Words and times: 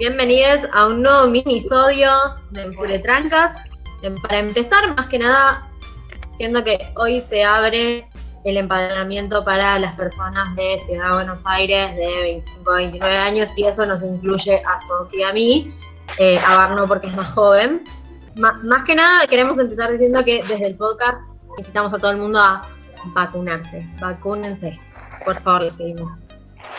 bienvenidos 0.00 0.60
a 0.72 0.86
un 0.86 1.02
nuevo 1.02 1.26
minisodio 1.26 2.08
de 2.52 2.72
Puretrancas. 2.72 3.52
Em, 4.00 4.14
Para 4.22 4.38
empezar, 4.38 4.96
más 4.96 5.08
que 5.08 5.18
nada, 5.18 5.70
siendo 6.38 6.64
que 6.64 6.78
hoy 6.96 7.20
se 7.20 7.44
abre 7.44 8.08
el 8.46 8.56
empadronamiento 8.56 9.44
para 9.44 9.78
las 9.78 9.94
personas 9.96 10.56
de 10.56 10.78
Ciudad 10.86 11.10
de 11.10 11.14
Buenos 11.16 11.42
Aires 11.44 11.94
de 11.96 12.22
25 12.22 12.70
a 12.70 12.76
29 12.76 13.14
años 13.14 13.50
y 13.56 13.66
eso 13.66 13.84
nos 13.84 14.02
incluye 14.02 14.62
a 14.64 14.80
Sofía 14.80 15.20
y 15.20 15.22
a 15.22 15.32
mí, 15.34 15.74
eh, 16.16 16.40
a 16.46 16.56
Barno 16.56 16.86
porque 16.86 17.08
es 17.08 17.14
más 17.14 17.30
joven. 17.32 17.84
Más 18.36 18.84
que 18.86 18.94
nada 18.94 19.26
queremos 19.26 19.58
empezar 19.58 19.92
diciendo 19.92 20.24
que 20.24 20.42
desde 20.44 20.68
el 20.68 20.76
podcast 20.76 21.20
invitamos 21.58 21.92
a 21.92 21.98
todo 21.98 22.12
el 22.12 22.16
mundo 22.16 22.38
a 22.38 22.66
vacunarse, 23.14 23.86
vacúnense, 24.00 24.78
por 25.26 25.42
favor 25.42 25.64
les 25.64 25.74
pedimos. 25.74 26.29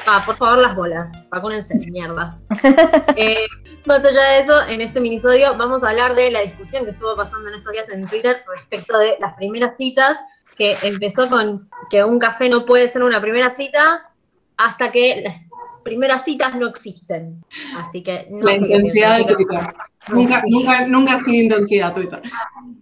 Ah, 0.07 0.23
por 0.25 0.37
favor 0.37 0.59
las 0.59 0.75
bolas, 0.75 1.11
vacúnense, 1.29 1.75
mierdas. 1.91 2.43
Eh, 3.15 3.45
más 3.85 4.03
allá 4.03 4.21
de 4.23 4.39
eso, 4.41 4.67
en 4.67 4.81
este 4.81 4.99
minisodio 4.99 5.55
vamos 5.57 5.83
a 5.83 5.89
hablar 5.89 6.15
de 6.15 6.31
la 6.31 6.41
discusión 6.41 6.85
que 6.85 6.91
estuvo 6.91 7.15
pasando 7.15 7.49
en 7.49 7.55
estos 7.55 7.71
días 7.73 7.89
en 7.89 8.07
Twitter 8.07 8.43
respecto 8.55 8.97
de 8.97 9.17
las 9.19 9.33
primeras 9.33 9.77
citas, 9.77 10.17
que 10.57 10.77
empezó 10.83 11.27
con 11.29 11.69
que 11.89 12.03
un 12.03 12.19
café 12.19 12.49
no 12.49 12.65
puede 12.65 12.87
ser 12.87 13.03
una 13.03 13.21
primera 13.21 13.49
cita 13.49 14.09
hasta 14.57 14.91
que 14.91 15.21
las 15.23 15.41
primeras 15.83 16.23
citas 16.23 16.55
no 16.55 16.67
existen. 16.67 17.43
Así 17.77 18.03
que 18.03 18.27
no 18.29 18.45
la 18.45 18.55
intensidad 18.57 19.17
de 19.17 19.25
Twitter. 19.33 19.59
Nunca, 20.07 20.41
Sí. 20.41 20.51
nunca, 20.51 20.87
nunca 20.87 21.19
sido 21.19 21.43
intensidad 21.43 21.93
Twitter. 21.93 22.21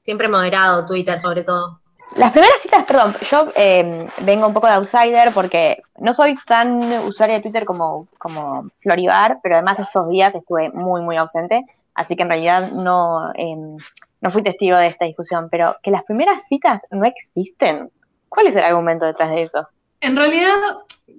Siempre 0.03 0.27
moderado 0.27 0.85
Twitter, 0.85 1.19
sobre 1.19 1.43
todo. 1.43 1.81
Las 2.15 2.31
primeras 2.31 2.59
citas, 2.61 2.85
perdón, 2.85 3.15
yo 3.29 3.51
eh, 3.55 4.07
vengo 4.21 4.47
un 4.47 4.53
poco 4.53 4.67
de 4.67 4.73
outsider 4.73 5.31
porque 5.33 5.81
no 5.99 6.13
soy 6.13 6.35
tan 6.47 6.81
usuaria 7.07 7.35
de 7.35 7.41
Twitter 7.43 7.65
como, 7.65 8.07
como 8.17 8.67
Floribar, 8.81 9.39
pero 9.43 9.55
además 9.55 9.79
estos 9.79 10.09
días 10.09 10.33
estuve 10.33 10.69
muy, 10.71 11.01
muy 11.01 11.17
ausente, 11.17 11.63
así 11.93 12.15
que 12.15 12.23
en 12.23 12.29
realidad 12.31 12.71
no, 12.71 13.31
eh, 13.35 13.55
no 14.21 14.31
fui 14.31 14.41
testigo 14.41 14.75
de 14.77 14.87
esta 14.87 15.05
discusión, 15.05 15.49
pero 15.51 15.77
que 15.83 15.91
las 15.91 16.03
primeras 16.03 16.43
citas 16.49 16.81
no 16.91 17.05
existen. 17.05 17.89
¿Cuál 18.27 18.47
es 18.47 18.55
el 18.55 18.63
argumento 18.63 19.05
detrás 19.05 19.29
de 19.29 19.43
eso? 19.43 19.67
En 20.01 20.15
realidad, 20.15 20.55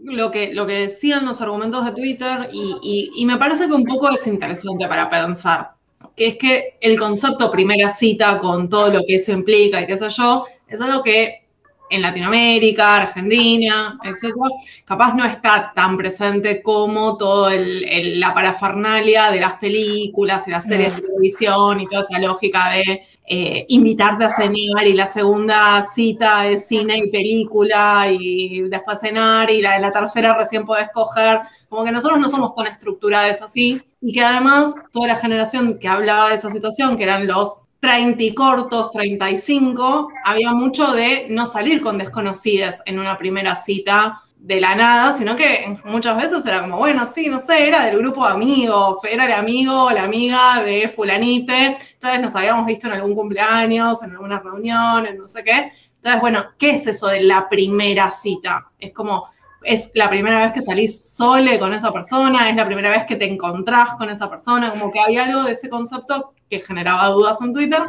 lo 0.02 0.30
que, 0.30 0.52
lo 0.52 0.66
que 0.66 0.74
decían 0.88 1.24
los 1.24 1.40
argumentos 1.40 1.84
de 1.84 1.92
Twitter, 1.92 2.48
y, 2.52 2.76
y- 2.82 3.10
y 3.22 3.26
me 3.26 3.36
parece 3.36 3.66
que 3.68 3.72
un 3.74 3.84
poco 3.84 4.10
es 4.10 4.26
interesante 4.26 4.86
para 4.88 5.08
pensar, 5.08 5.70
que 6.16 6.26
es 6.28 6.36
que 6.36 6.78
el 6.80 6.98
concepto 6.98 7.50
primera 7.50 7.90
cita 7.90 8.38
con 8.38 8.68
todo 8.68 8.90
lo 8.90 9.00
que 9.06 9.16
eso 9.16 9.32
implica 9.32 9.80
y 9.80 9.86
qué 9.86 9.96
sé 9.96 10.08
yo, 10.10 10.46
es 10.70 10.80
algo 10.80 11.02
que 11.02 11.46
en 11.92 12.02
Latinoamérica, 12.02 12.98
Argentina, 12.98 13.98
etcétera, 14.04 14.46
capaz 14.84 15.12
no 15.14 15.24
está 15.24 15.72
tan 15.74 15.96
presente 15.96 16.62
como 16.62 17.18
el- 17.50 18.20
la 18.20 18.32
parafernalia 18.32 19.30
de 19.32 19.40
las 19.40 19.54
películas 19.54 20.46
y 20.46 20.52
las 20.52 20.66
series 20.66 20.94
de 20.94 21.02
televisión 21.02 21.80
y 21.80 21.86
toda 21.88 22.02
esa 22.02 22.18
lógica 22.20 22.70
de 22.70 23.02
eh, 23.32 23.64
invitarte 23.68 24.24
a 24.24 24.30
cenar 24.30 24.84
y 24.86 24.92
la 24.92 25.06
segunda 25.06 25.86
cita 25.94 26.48
es 26.48 26.66
cine 26.66 26.98
y 26.98 27.10
película 27.10 28.08
y 28.10 28.62
después 28.62 28.98
cenar 28.98 29.48
y 29.50 29.60
la, 29.62 29.78
la 29.78 29.92
tercera 29.92 30.34
recién 30.36 30.66
podés 30.66 30.88
coger. 30.92 31.40
Como 31.68 31.84
que 31.84 31.92
nosotros 31.92 32.18
no 32.18 32.28
somos 32.28 32.54
tan 32.56 32.66
estructuradas 32.66 33.40
así 33.40 33.80
y 34.00 34.12
que 34.12 34.20
además 34.22 34.74
toda 34.92 35.06
la 35.08 35.16
generación 35.16 35.78
que 35.78 35.86
hablaba 35.86 36.30
de 36.30 36.34
esa 36.36 36.50
situación, 36.50 36.96
que 36.96 37.04
eran 37.04 37.28
los 37.28 37.58
30 37.80 38.22
y 38.22 38.34
cortos, 38.34 38.90
35, 38.90 40.08
había 40.24 40.52
mucho 40.52 40.92
de 40.92 41.26
no 41.30 41.46
salir 41.46 41.80
con 41.80 41.98
desconocidas 41.98 42.82
en 42.84 42.98
una 42.98 43.16
primera 43.16 43.56
cita 43.56 44.22
de 44.36 44.60
la 44.60 44.74
nada, 44.74 45.16
sino 45.16 45.36
que 45.36 45.78
muchas 45.84 46.16
veces 46.16 46.44
era 46.46 46.62
como, 46.62 46.78
bueno, 46.78 47.06
sí, 47.06 47.28
no 47.28 47.38
sé, 47.38 47.68
era 47.68 47.84
del 47.84 47.98
grupo 47.98 48.26
de 48.26 48.32
amigos, 48.32 49.04
era 49.04 49.26
el 49.26 49.32
amigo 49.32 49.84
o 49.84 49.90
la 49.90 50.04
amiga 50.04 50.62
de 50.62 50.88
fulanite, 50.88 51.76
entonces 51.92 52.20
nos 52.20 52.34
habíamos 52.36 52.66
visto 52.66 52.86
en 52.86 52.94
algún 52.94 53.14
cumpleaños, 53.14 54.02
en 54.02 54.12
alguna 54.12 54.40
reunión, 54.40 55.06
en 55.06 55.18
no 55.18 55.28
sé 55.28 55.44
qué. 55.44 55.72
Entonces, 55.96 56.20
bueno, 56.20 56.44
¿qué 56.58 56.70
es 56.70 56.86
eso 56.86 57.08
de 57.08 57.22
la 57.22 57.48
primera 57.48 58.10
cita? 58.10 58.70
Es 58.78 58.94
como, 58.94 59.28
es 59.62 59.90
la 59.94 60.08
primera 60.08 60.40
vez 60.40 60.52
que 60.52 60.62
salís 60.62 61.14
sole 61.14 61.58
con 61.58 61.72
esa 61.72 61.92
persona, 61.92 62.48
es 62.48 62.56
la 62.56 62.66
primera 62.66 62.90
vez 62.90 63.04
que 63.04 63.16
te 63.16 63.26
encontrás 63.30 63.94
con 63.96 64.08
esa 64.10 64.28
persona, 64.30 64.70
como 64.70 64.90
que 64.90 65.00
había 65.00 65.24
algo 65.24 65.42
de 65.44 65.52
ese 65.52 65.68
concepto 65.68 66.34
que 66.48 66.60
generaba 66.60 67.06
dudas 67.08 67.40
en 67.42 67.52
Twitter 67.52 67.80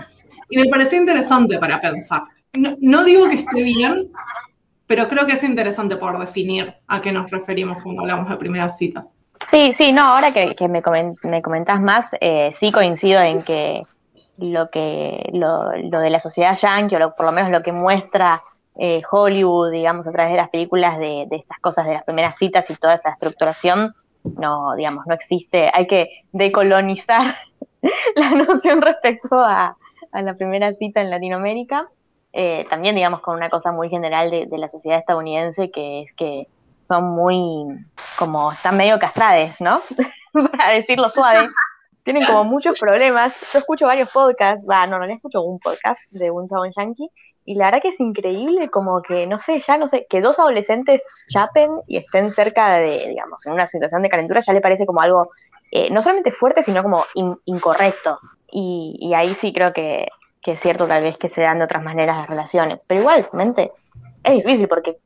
y 0.49 0.57
me 0.57 0.65
parecía 0.67 0.99
interesante 0.99 1.57
para 1.57 1.79
pensar. 1.79 2.23
No, 2.53 2.75
no 2.81 3.03
digo 3.03 3.29
que 3.29 3.35
esté 3.35 3.61
bien, 3.63 4.11
pero 4.85 5.07
creo 5.07 5.25
que 5.25 5.33
es 5.33 5.43
interesante 5.43 5.95
por 5.95 6.19
definir 6.19 6.73
a 6.87 6.99
qué 6.99 7.11
nos 7.11 7.31
referimos 7.31 7.81
cuando 7.81 8.01
hablamos 8.01 8.29
de 8.29 8.35
primeras 8.35 8.77
citas. 8.77 9.07
Sí, 9.49 9.73
sí, 9.77 9.91
no, 9.91 10.03
ahora 10.03 10.33
que, 10.33 10.55
que 10.55 10.67
me, 10.67 10.83
comen- 10.83 11.17
me 11.23 11.41
comentás 11.41 11.81
más, 11.81 12.05
eh, 12.19 12.53
sí 12.59 12.71
coincido 12.71 13.21
en 13.21 13.41
que 13.43 13.83
lo 14.37 14.69
que 14.69 15.29
lo, 15.33 15.71
lo 15.77 15.99
de 15.99 16.09
la 16.09 16.19
sociedad 16.19 16.57
yankee, 16.61 16.95
o 16.97 17.15
por 17.15 17.25
lo 17.25 17.31
menos 17.31 17.51
lo 17.51 17.63
que 17.63 17.71
muestra 17.71 18.41
eh, 18.77 19.01
Hollywood, 19.09 19.71
digamos, 19.71 20.07
a 20.07 20.11
través 20.11 20.33
de 20.33 20.37
las 20.37 20.49
películas 20.49 20.97
de, 20.97 21.27
de 21.29 21.35
estas 21.37 21.59
cosas, 21.59 21.85
de 21.85 21.93
las 21.93 22.03
primeras 22.03 22.37
citas 22.37 22.69
y 22.69 22.75
toda 22.75 22.95
esa 22.95 23.11
estructuración, 23.11 23.93
no, 24.23 24.75
digamos, 24.75 25.05
no 25.07 25.13
existe. 25.13 25.69
Hay 25.73 25.87
que 25.87 26.09
decolonizar 26.31 27.35
la 28.15 28.29
noción 28.31 28.81
respecto 28.81 29.39
a, 29.39 29.77
a 30.11 30.21
la 30.21 30.33
primera 30.35 30.73
cita 30.73 31.01
en 31.01 31.09
Latinoamérica. 31.09 31.89
Eh, 32.33 32.65
también, 32.69 32.95
digamos, 32.95 33.21
con 33.21 33.35
una 33.35 33.49
cosa 33.49 33.71
muy 33.71 33.89
general 33.89 34.31
de, 34.31 34.45
de 34.45 34.57
la 34.57 34.69
sociedad 34.69 34.99
estadounidense, 34.99 35.69
que 35.69 36.03
es 36.03 36.13
que 36.13 36.47
son 36.87 37.05
muy, 37.05 37.85
como, 38.17 38.51
están 38.51 38.77
medio 38.77 38.99
castrades, 38.99 39.59
¿no? 39.61 39.81
Para 40.51 40.73
decirlo 40.73 41.09
suave. 41.09 41.47
Tienen 42.03 42.25
como 42.25 42.43
muchos 42.43 42.79
problemas. 42.79 43.33
Yo 43.53 43.59
escucho 43.59 43.85
varios 43.85 44.11
podcasts, 44.11 44.65
va, 44.67 44.87
no, 44.87 44.97
no 44.97 45.05
le 45.05 45.13
escucho 45.13 45.41
un 45.43 45.59
podcast 45.59 46.01
de 46.09 46.31
un 46.31 46.49
chabón 46.49 46.71
yankee, 46.75 47.09
y 47.45 47.55
la 47.55 47.65
verdad 47.65 47.81
que 47.81 47.89
es 47.89 47.99
increíble 47.99 48.69
como 48.69 49.01
que, 49.01 49.25
no 49.27 49.41
sé, 49.41 49.63
ya 49.67 49.77
no 49.77 49.87
sé, 49.87 50.05
que 50.09 50.21
dos 50.21 50.37
adolescentes 50.39 51.01
chapen 51.29 51.71
y 51.87 51.97
estén 51.97 52.33
cerca 52.33 52.77
de, 52.77 53.07
digamos, 53.09 53.45
en 53.45 53.53
una 53.53 53.67
situación 53.67 54.01
de 54.03 54.09
calentura, 54.09 54.41
ya 54.45 54.53
le 54.53 54.61
parece 54.61 54.85
como 54.85 55.01
algo 55.01 55.31
eh, 55.71 55.89
no 55.89 56.03
solamente 56.03 56.31
fuerte, 56.31 56.63
sino 56.63 56.83
como 56.83 57.05
in- 57.15 57.37
incorrecto. 57.45 58.19
Y, 58.51 59.13
ahí 59.15 59.33
sí 59.35 59.53
creo 59.53 59.71
que, 59.73 60.07
que 60.41 60.51
es 60.51 60.59
cierto 60.59 60.85
tal 60.87 61.03
vez 61.03 61.17
que 61.17 61.29
se 61.29 61.41
dan 61.41 61.59
de 61.59 61.65
otras 61.65 61.83
maneras 61.83 62.17
las 62.17 62.27
relaciones. 62.27 62.81
Pero 62.85 63.01
igualmente 63.01 63.71
es 64.23 64.33
difícil 64.35 64.67
porque 64.67 64.97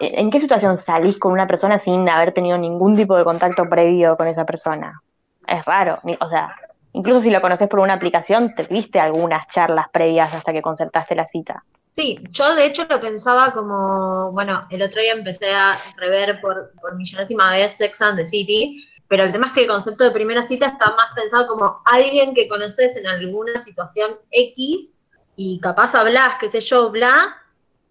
eh, 0.00 0.14
¿en 0.16 0.30
qué 0.30 0.40
situación 0.40 0.78
salís 0.78 1.18
con 1.18 1.32
una 1.32 1.46
persona 1.46 1.78
sin 1.78 2.08
haber 2.08 2.32
tenido 2.32 2.56
ningún 2.58 2.96
tipo 2.96 3.16
de 3.16 3.24
contacto 3.24 3.64
previo 3.68 4.16
con 4.16 4.26
esa 4.26 4.44
persona? 4.44 5.00
Es 5.46 5.64
raro. 5.64 5.98
O 6.20 6.28
sea, 6.28 6.56
incluso 6.94 7.20
si 7.20 7.30
lo 7.30 7.42
conoces 7.42 7.68
por 7.68 7.80
una 7.80 7.94
aplicación, 7.94 8.54
te 8.54 8.64
viste 8.64 8.98
algunas 8.98 9.46
charlas 9.48 9.86
previas 9.92 10.34
hasta 10.34 10.52
que 10.52 10.62
concertaste 10.62 11.14
la 11.14 11.26
cita. 11.26 11.62
Sí, 11.94 12.18
yo 12.30 12.56
de 12.56 12.66
hecho 12.66 12.86
lo 12.90 13.00
pensaba 13.00 13.52
como, 13.52 14.32
bueno, 14.32 14.66
el 14.70 14.82
otro 14.82 15.00
día 15.00 15.12
empecé 15.12 15.54
a 15.54 15.78
rever 15.96 16.40
por, 16.40 16.72
por 16.80 16.96
millonésima 16.96 17.52
vez 17.52 17.76
Sex 17.76 18.02
and 18.02 18.18
the 18.18 18.26
City, 18.26 18.84
pero 19.06 19.22
el 19.22 19.30
tema 19.30 19.46
es 19.46 19.52
que 19.52 19.60
el 19.60 19.68
concepto 19.68 20.02
de 20.02 20.10
primera 20.10 20.42
cita 20.42 20.66
está 20.66 20.86
más 20.96 21.12
pensado 21.14 21.46
como 21.46 21.82
alguien 21.84 22.34
que 22.34 22.48
conoces 22.48 22.96
en 22.96 23.06
alguna 23.06 23.56
situación 23.62 24.10
X 24.32 24.98
y 25.36 25.60
capaz 25.60 25.94
hablas, 25.94 26.36
qué 26.40 26.48
sé 26.48 26.60
yo, 26.62 26.90
bla, 26.90 27.36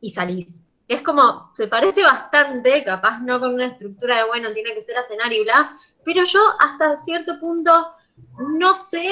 y 0.01 0.09
salís. 0.09 0.61
Es 0.89 1.01
como, 1.01 1.51
se 1.53 1.69
parece 1.69 2.03
bastante, 2.03 2.83
capaz 2.83 3.21
no 3.21 3.39
con 3.39 3.53
una 3.53 3.67
estructura 3.67 4.17
de, 4.17 4.25
bueno, 4.25 4.51
tiene 4.51 4.73
que 4.73 4.81
ser 4.81 4.97
a 4.97 5.03
cenar 5.03 5.31
y 5.31 5.45
bla, 5.45 5.77
pero 6.03 6.25
yo 6.25 6.41
hasta 6.59 6.97
cierto 6.97 7.39
punto 7.39 7.93
no 8.37 8.75
sé 8.75 9.09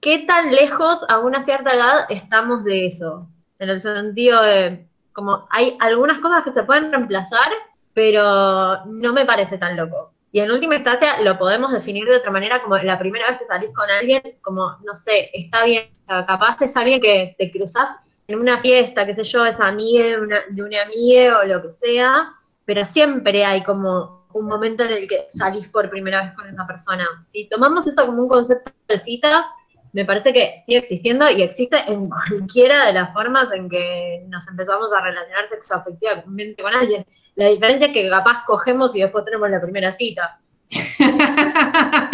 qué 0.00 0.20
tan 0.20 0.52
lejos 0.52 1.04
a 1.10 1.18
una 1.18 1.42
cierta 1.42 1.74
edad 1.74 2.06
estamos 2.08 2.64
de 2.64 2.86
eso 2.86 3.28
en 3.62 3.70
el 3.70 3.80
sentido 3.80 4.42
de, 4.42 4.86
como 5.12 5.46
hay 5.50 5.76
algunas 5.80 6.18
cosas 6.18 6.42
que 6.42 6.50
se 6.50 6.64
pueden 6.64 6.90
reemplazar, 6.90 7.48
pero 7.94 8.84
no 8.86 9.12
me 9.12 9.24
parece 9.24 9.56
tan 9.56 9.76
loco. 9.76 10.12
Y 10.32 10.40
en 10.40 10.50
última 10.50 10.74
instancia 10.74 11.20
lo 11.20 11.38
podemos 11.38 11.72
definir 11.72 12.08
de 12.08 12.16
otra 12.16 12.32
manera, 12.32 12.60
como 12.60 12.76
la 12.78 12.98
primera 12.98 13.28
vez 13.28 13.38
que 13.38 13.44
salís 13.44 13.70
con 13.70 13.88
alguien, 13.88 14.22
como, 14.40 14.78
no 14.84 14.96
sé, 14.96 15.30
está 15.32 15.64
bien, 15.64 15.90
capaz 16.06 16.60
es 16.62 16.76
alguien 16.76 17.00
que 17.00 17.36
te 17.38 17.52
cruzás 17.52 17.88
en 18.26 18.40
una 18.40 18.58
fiesta, 18.58 19.06
qué 19.06 19.14
sé 19.14 19.24
yo, 19.24 19.44
es 19.44 19.60
amiga 19.60 20.06
de 20.06 20.20
una, 20.20 20.40
de 20.48 20.62
una 20.62 20.82
amiga 20.82 21.38
o 21.38 21.46
lo 21.46 21.62
que 21.62 21.70
sea, 21.70 22.32
pero 22.64 22.84
siempre 22.84 23.44
hay 23.44 23.62
como 23.62 24.26
un 24.32 24.46
momento 24.46 24.82
en 24.84 24.92
el 24.92 25.06
que 25.06 25.26
salís 25.28 25.68
por 25.68 25.88
primera 25.88 26.22
vez 26.22 26.32
con 26.32 26.48
esa 26.48 26.66
persona. 26.66 27.06
Si 27.22 27.48
tomamos 27.48 27.86
eso 27.86 28.06
como 28.06 28.22
un 28.22 28.28
concepto 28.28 28.72
de 28.88 28.98
cita, 28.98 29.46
me 29.92 30.04
parece 30.04 30.32
que 30.32 30.54
sigue 30.58 30.78
existiendo 30.78 31.30
y 31.30 31.42
existe 31.42 31.76
en 31.86 32.08
cualquiera 32.08 32.86
de 32.86 32.94
las 32.94 33.12
formas 33.12 33.52
en 33.52 33.68
que 33.68 34.24
nos 34.28 34.46
empezamos 34.48 34.92
a 34.92 35.02
relacionar 35.02 35.48
sexoafectivamente 35.48 36.62
con 36.62 36.74
alguien. 36.74 37.06
La 37.34 37.48
diferencia 37.48 37.88
es 37.88 37.92
que 37.92 38.08
capaz 38.08 38.44
cogemos 38.46 38.96
y 38.96 39.00
después 39.00 39.24
tenemos 39.24 39.50
la 39.50 39.60
primera 39.60 39.92
cita. 39.92 40.40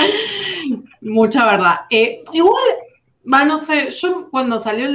Mucha 1.00 1.44
verdad. 1.44 1.80
Eh, 1.90 2.25
igual 2.32 2.62
Va, 3.30 3.44
no 3.44 3.58
sé, 3.58 3.90
yo 3.90 4.30
cuando 4.30 4.58
salió 4.58 4.88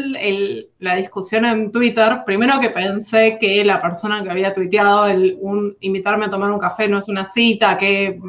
la 0.80 0.96
discusión 0.96 1.46
en 1.46 1.72
Twitter, 1.72 2.24
primero 2.26 2.60
que 2.60 2.72
pensé 2.72 3.38
que 3.40 3.64
la 3.64 3.80
persona 3.80 4.24
que 4.24 4.32
había 4.32 4.56
tuiteado 4.56 5.06
el, 5.06 5.38
un, 5.40 5.78
invitarme 5.82 6.26
a 6.26 6.30
tomar 6.32 6.52
un 6.52 6.58
café 6.58 6.88
no 6.88 6.98
es 6.98 7.08
una 7.08 7.26
cita, 7.26 7.78
que 7.78 8.06
eh, 8.06 8.20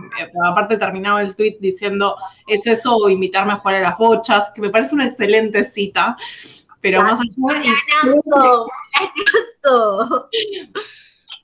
aparte 0.44 0.76
terminaba 0.76 1.22
el 1.22 1.34
tweet 1.34 1.56
diciendo 1.58 2.16
es 2.46 2.66
eso 2.66 2.96
o 2.96 3.08
invitarme 3.08 3.52
a 3.52 3.56
jugar 3.56 3.76
a 3.76 3.80
las 3.80 3.96
bochas, 3.96 4.52
que 4.54 4.60
me 4.60 4.68
parece 4.68 4.94
una 4.94 5.06
excelente 5.06 5.64
cita, 5.64 6.18
pero 6.82 7.02
más 7.02 7.18
allá... 7.20 7.72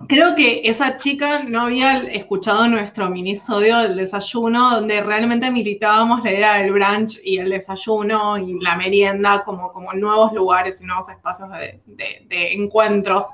Creo 0.08 0.34
que 0.34 0.62
esa 0.64 0.96
chica 0.96 1.42
no 1.42 1.62
había 1.62 1.98
escuchado 2.04 2.66
nuestro 2.68 3.10
minisodio 3.10 3.80
del 3.80 3.96
desayuno, 3.96 4.76
donde 4.76 5.02
realmente 5.02 5.50
militábamos 5.50 6.24
la 6.24 6.32
idea 6.32 6.54
del 6.54 6.72
brunch 6.72 7.20
y 7.22 7.36
el 7.36 7.50
desayuno 7.50 8.38
y 8.38 8.58
la 8.60 8.76
merienda 8.76 9.44
como, 9.44 9.70
como 9.72 9.92
nuevos 9.92 10.32
lugares 10.32 10.80
y 10.80 10.86
nuevos 10.86 11.10
espacios 11.10 11.50
de, 11.50 11.82
encuentros 12.30 13.26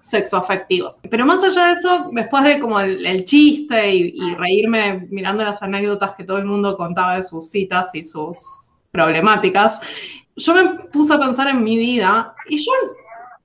sexoafectivos. 0.00 1.00
Pero 1.10 1.26
más 1.26 1.44
allá 1.44 1.66
de 1.66 1.72
eso, 1.74 2.10
después 2.12 2.42
de 2.44 2.58
como 2.58 2.80
el, 2.80 3.24
chiste 3.26 3.94
y, 3.94 4.34
reírme 4.34 5.06
mirando 5.10 5.44
las 5.44 5.62
anécdotas 5.62 6.14
que 6.14 6.24
todo 6.24 6.38
el 6.38 6.46
mundo 6.46 6.76
contaba 6.78 7.16
de 7.16 7.22
sus 7.22 7.50
citas 7.50 7.94
y 7.94 8.02
sus 8.02 8.38
problemáticas, 8.90 9.78
yo 10.36 10.54
me 10.54 10.64
puse 10.88 11.12
a 11.12 11.20
pensar 11.20 11.48
en 11.48 11.62
mi 11.62 11.76
vida 11.76 12.34
y 12.48 12.56
yo 12.56 12.72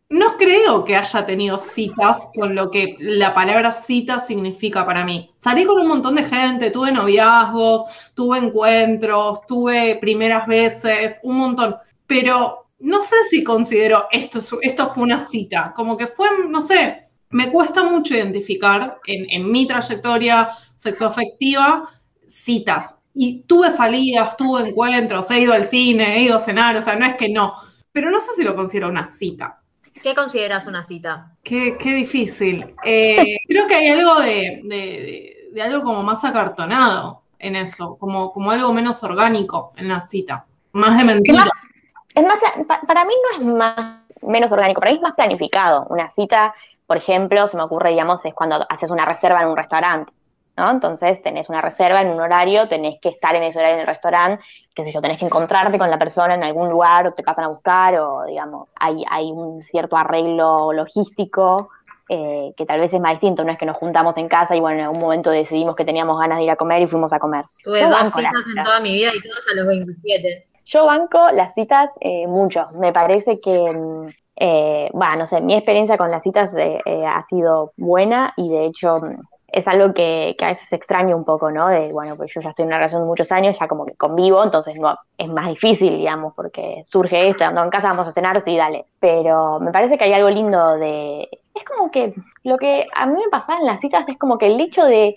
no 0.10 0.38
creo 0.38 0.84
que 0.84 0.96
haya 0.96 1.26
tenido 1.26 1.60
citas 1.60 2.32
con 2.34 2.56
lo 2.56 2.72
que 2.72 2.96
la 3.00 3.36
palabra 3.36 3.72
cita 3.72 4.20
significa 4.20 4.84
para 4.86 5.06
mí. 5.06 5.32
Salí 5.38 5.66
con 5.66 5.80
un 5.82 5.88
montón 5.88 6.16
de 6.16 6.24
gente, 6.24 6.72
tuve 6.72 6.92
noviazgos, 6.92 7.84
tuve 8.16 8.40
encuentros, 8.40 9.46
tuve 9.46 9.98
primeras 10.02 10.48
veces, 10.48 11.20
un 11.22 11.38
montón. 11.38 11.76
Pero 12.08 12.72
no 12.80 13.02
sé 13.04 13.18
si 13.30 13.44
considero 13.44 14.08
esto, 14.12 14.40
esto 14.62 14.92
fue 14.94 15.04
una 15.04 15.28
cita. 15.28 15.74
Como 15.76 15.96
que 15.96 16.08
fue, 16.08 16.28
no 16.48 16.60
sé, 16.60 17.10
me 17.30 17.52
cuesta 17.52 17.84
mucho 17.84 18.16
identificar 18.16 19.00
en, 19.06 19.30
en 19.30 19.52
mi 19.52 19.68
trayectoria 19.68 20.50
sexoafectiva 20.78 21.88
citas. 22.28 22.96
Y 23.14 23.44
tuve 23.44 23.72
salidas, 23.72 24.36
tuve 24.38 24.70
encuentros, 24.70 25.30
he 25.30 25.42
ido 25.42 25.54
al 25.54 25.66
cine, 25.66 26.18
he 26.18 26.24
ido 26.24 26.38
a 26.38 26.40
cenar, 26.40 26.76
o 26.78 26.82
sea, 26.82 26.96
no 26.96 27.06
es 27.06 27.16
que 27.16 27.30
no. 27.30 27.54
Pero 27.92 28.10
no 28.10 28.20
sé 28.20 28.34
si 28.36 28.44
lo 28.44 28.56
considero 28.56 28.90
una 28.90 29.06
cita. 29.06 29.62
¿Qué 30.02 30.16
consideras 30.16 30.68
una 30.68 30.84
cita? 30.84 31.32
Qué, 31.44 31.78
difícil. 31.82 32.76
Eh, 32.84 33.38
creo 33.48 33.68
que 33.68 33.76
hay 33.76 33.88
algo 33.90 34.20
de, 34.20 35.52
algo 35.62 35.84
como 35.84 36.04
más 36.04 36.24
acartonado 36.24 37.24
en 37.38 37.56
eso, 37.56 37.98
como, 37.98 38.32
como 38.32 38.52
algo 38.52 38.74
menos 38.74 39.04
orgánico 39.04 39.74
en 39.78 39.88
la 39.88 40.02
cita, 40.02 40.46
más 40.74 40.98
de 40.98 41.04
mentira. 41.04 41.50
Es 42.14 42.24
más, 42.24 42.40
para 42.86 43.06
mí 43.06 43.14
no 43.24 43.40
es 43.40 43.46
más 43.56 44.00
menos 44.22 44.52
orgánico, 44.52 44.82
para 44.82 44.92
mí 44.92 44.98
es 44.98 45.04
más 45.04 45.16
planificado. 45.16 45.86
Una 45.90 46.12
cita, 46.12 46.54
por 46.86 46.98
ejemplo, 46.98 47.48
se 47.48 47.58
me 47.58 47.64
ocurre, 47.64 47.92
digamos, 47.92 48.26
es 48.26 48.34
cuando 48.34 48.66
haces 48.70 48.90
una 48.90 49.06
reserva 49.06 49.42
en 49.42 49.50
un 49.50 49.58
restaurante. 49.58 50.12
Entonces 50.68 51.22
tenés 51.22 51.48
una 51.50 51.62
reserva 51.62 52.02
en 52.02 52.10
un 52.10 52.20
horario, 52.20 52.68
tenés 52.68 53.00
que 53.02 53.10
estar 53.10 53.36
en 53.36 53.44
ese 53.44 53.60
horario 53.60 53.76
en 53.76 53.82
el 53.82 53.88
restaurante, 53.88 54.44
qué 54.76 54.84
sé 54.84 54.92
yo, 54.92 55.02
tenés 55.02 55.20
que 55.20 55.26
encontrarte 55.26 55.78
con 55.78 55.90
la 55.90 55.98
persona 55.98 56.34
en 56.34 56.44
algún 56.44 56.70
lugar 56.70 57.08
o 57.08 57.14
te 57.14 57.24
pasan 57.24 57.46
a 57.46 57.48
buscar 57.50 57.96
o, 58.00 58.26
digamos, 58.26 58.68
hay, 58.80 59.04
hay 59.10 59.32
un 59.32 59.62
cierto 59.62 59.96
arreglo 59.96 60.74
logístico 60.74 61.70
eh, 62.12 62.54
que 62.58 62.66
tal 62.66 62.80
vez 62.80 62.92
es 62.92 63.00
más 63.00 63.12
distinto, 63.12 63.44
no 63.44 63.52
es 63.52 63.58
que 63.60 63.68
nos 63.68 63.78
juntamos 63.78 64.18
en 64.18 64.28
casa 64.28 64.56
y 64.56 64.60
bueno, 64.60 64.80
en 64.80 64.86
algún 64.86 65.00
momento 65.00 65.30
decidimos 65.30 65.76
que 65.76 65.86
teníamos 65.86 66.20
ganas 66.20 66.40
de 66.40 66.46
ir 66.46 66.50
a 66.50 66.56
comer 66.56 66.82
y 66.82 66.88
fuimos 66.88 67.14
a 67.14 67.20
comer. 67.20 67.46
Tuve 67.64 67.86
dos 67.86 68.12
citas 68.12 68.34
en 68.56 68.64
toda 68.64 68.80
mi 68.80 68.94
vida 68.94 69.12
y 69.14 69.22
todas 69.22 69.46
a 69.52 69.56
los 69.56 69.68
27. 69.68 70.48
Yo 70.66 70.86
banco 70.86 71.30
las 71.34 71.54
citas 71.54 71.92
eh, 72.02 72.26
mucho, 72.26 72.68
me 72.74 72.92
parece 72.92 73.40
que... 73.40 73.72
Mm, 73.72 74.08
eh, 74.42 74.90
bueno, 74.94 75.18
no 75.18 75.28
sé, 75.28 75.42
mi 75.42 75.54
experiencia 75.54 75.98
con 75.98 76.10
las 76.10 76.24
citas 76.24 76.52
ha 76.56 77.26
sido 77.28 77.74
buena 77.76 78.34
y 78.38 78.48
de 78.48 78.68
hecho 78.68 78.96
mm, 78.96 79.20
es 79.52 79.68
algo 79.68 79.94
que, 79.94 80.36
a 80.40 80.48
veces 80.48 80.72
extraño 80.74 81.16
un 81.16 81.26
poco, 81.26 81.52
¿no? 81.52 81.68
De, 81.68 81.92
bueno, 81.92 82.16
pues 82.16 82.32
yo 82.34 82.42
ya 82.42 82.50
estoy 82.50 82.64
en 82.64 82.68
una 82.68 82.78
relación 82.78 83.02
de 83.02 83.08
muchos 83.08 83.32
años, 83.32 83.58
ya 83.60 83.68
como 83.68 83.86
que 83.86 83.94
convivo, 83.96 84.44
entonces 84.44 84.76
no, 84.80 84.98
es 85.18 85.28
más 85.28 85.48
difícil, 85.48 85.98
digamos, 85.98 86.34
porque 86.36 86.84
surge 86.86 87.30
esto, 87.30 87.46
ando 87.46 87.64
en 87.64 87.70
casa, 87.70 87.90
vamos 87.90 88.08
a 88.08 88.12
cenar, 88.12 88.42
sí, 88.44 88.56
dale. 88.58 88.86
Pero 89.00 89.60
me 89.60 89.72
parece 89.72 89.98
que 89.98 90.06
hay 90.06 90.14
algo 90.14 90.30
lindo 90.30 90.78
de... 90.78 91.30
Es 91.54 91.64
como 91.66 91.92
que 91.92 92.14
lo 92.44 92.58
que 92.58 92.88
a 92.94 93.06
mí 93.06 93.14
me 93.14 93.30
pasaba 93.30 93.60
en 93.60 93.66
las 93.66 93.82
citas 93.82 94.08
es 94.08 94.18
como 94.18 94.38
que 94.38 94.48
el 94.48 94.60
hecho 94.60 94.86
de 94.86 95.16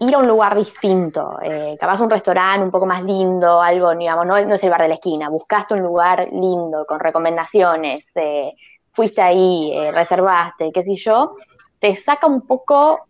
ir 0.00 0.14
a 0.14 0.18
un 0.18 0.26
lugar 0.26 0.56
distinto, 0.56 1.38
eh, 1.42 1.76
capaz 1.80 2.00
un 2.00 2.10
restaurante 2.10 2.64
un 2.64 2.70
poco 2.70 2.86
más 2.86 3.02
lindo, 3.04 3.60
algo, 3.62 3.94
digamos, 3.94 4.26
no, 4.26 4.40
no 4.40 4.54
es 4.54 4.64
el 4.64 4.70
bar 4.70 4.82
de 4.82 4.88
la 4.88 4.94
esquina, 4.94 5.28
buscaste 5.28 5.74
un 5.74 5.80
lugar 5.80 6.28
lindo, 6.32 6.84
con 6.86 7.00
recomendaciones, 7.00 8.10
eh, 8.16 8.52
fuiste 8.92 9.22
ahí, 9.22 9.72
eh, 9.72 9.92
reservaste, 9.92 10.72
qué 10.72 10.82
sé 10.82 10.96
yo, 10.96 11.36
te 11.78 11.96
saca 11.96 12.26
un 12.26 12.46
poco 12.46 13.00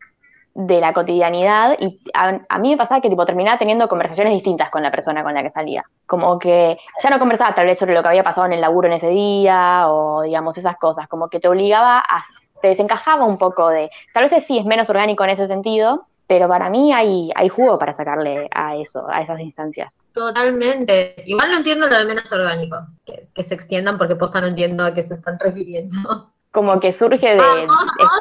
de 0.54 0.80
la 0.80 0.92
cotidianidad 0.92 1.76
y 1.80 2.00
a, 2.14 2.58
mí 2.58 2.70
me 2.70 2.76
pasaba 2.76 3.00
que 3.00 3.10
tipo 3.10 3.26
terminaba 3.26 3.58
teniendo 3.58 3.88
conversaciones 3.88 4.32
distintas 4.32 4.70
con 4.70 4.82
la 4.82 4.90
persona 4.90 5.24
con 5.24 5.34
la 5.34 5.42
que 5.42 5.50
salía. 5.50 5.84
Como 6.06 6.38
que 6.38 6.78
ya 7.02 7.10
no 7.10 7.18
conversaba 7.18 7.54
tal 7.54 7.66
vez 7.66 7.78
sobre 7.78 7.94
lo 7.94 8.02
que 8.02 8.08
había 8.08 8.22
pasado 8.22 8.46
en 8.46 8.52
el 8.52 8.60
laburo 8.60 8.86
en 8.86 8.94
ese 8.94 9.08
día 9.08 9.84
o 9.88 10.22
digamos 10.22 10.56
esas 10.56 10.76
cosas, 10.76 11.08
como 11.08 11.28
que 11.28 11.40
te 11.40 11.48
obligaba 11.48 11.98
a, 11.98 12.24
te 12.62 12.68
desencajaba 12.68 13.24
un 13.24 13.36
poco 13.36 13.68
de, 13.68 13.90
tal 14.12 14.28
vez 14.28 14.44
sí 14.44 14.58
es 14.58 14.64
menos 14.64 14.88
orgánico 14.88 15.24
en 15.24 15.30
ese 15.30 15.48
sentido, 15.48 16.06
pero 16.28 16.48
para 16.48 16.70
mí 16.70 16.92
hay, 16.92 17.30
hay 17.34 17.48
jugo 17.48 17.76
para 17.76 17.92
sacarle 17.92 18.48
a 18.54 18.76
eso, 18.76 19.04
a 19.08 19.22
esas 19.22 19.40
instancias. 19.40 19.92
Totalmente. 20.12 21.16
Igual 21.26 21.50
no 21.50 21.56
entiendo 21.58 21.88
lo 21.88 21.98
de 21.98 22.04
menos 22.04 22.30
orgánico, 22.32 22.76
que, 23.04 23.26
que 23.34 23.42
se 23.42 23.54
extiendan 23.54 23.98
porque 23.98 24.14
posta 24.14 24.40
no 24.40 24.46
entiendo 24.46 24.84
a 24.84 24.94
qué 24.94 25.02
se 25.02 25.14
están 25.14 25.36
refiriendo 25.40 26.33
como 26.54 26.78
que 26.78 26.92
surge 26.92 27.34
de 27.34 27.66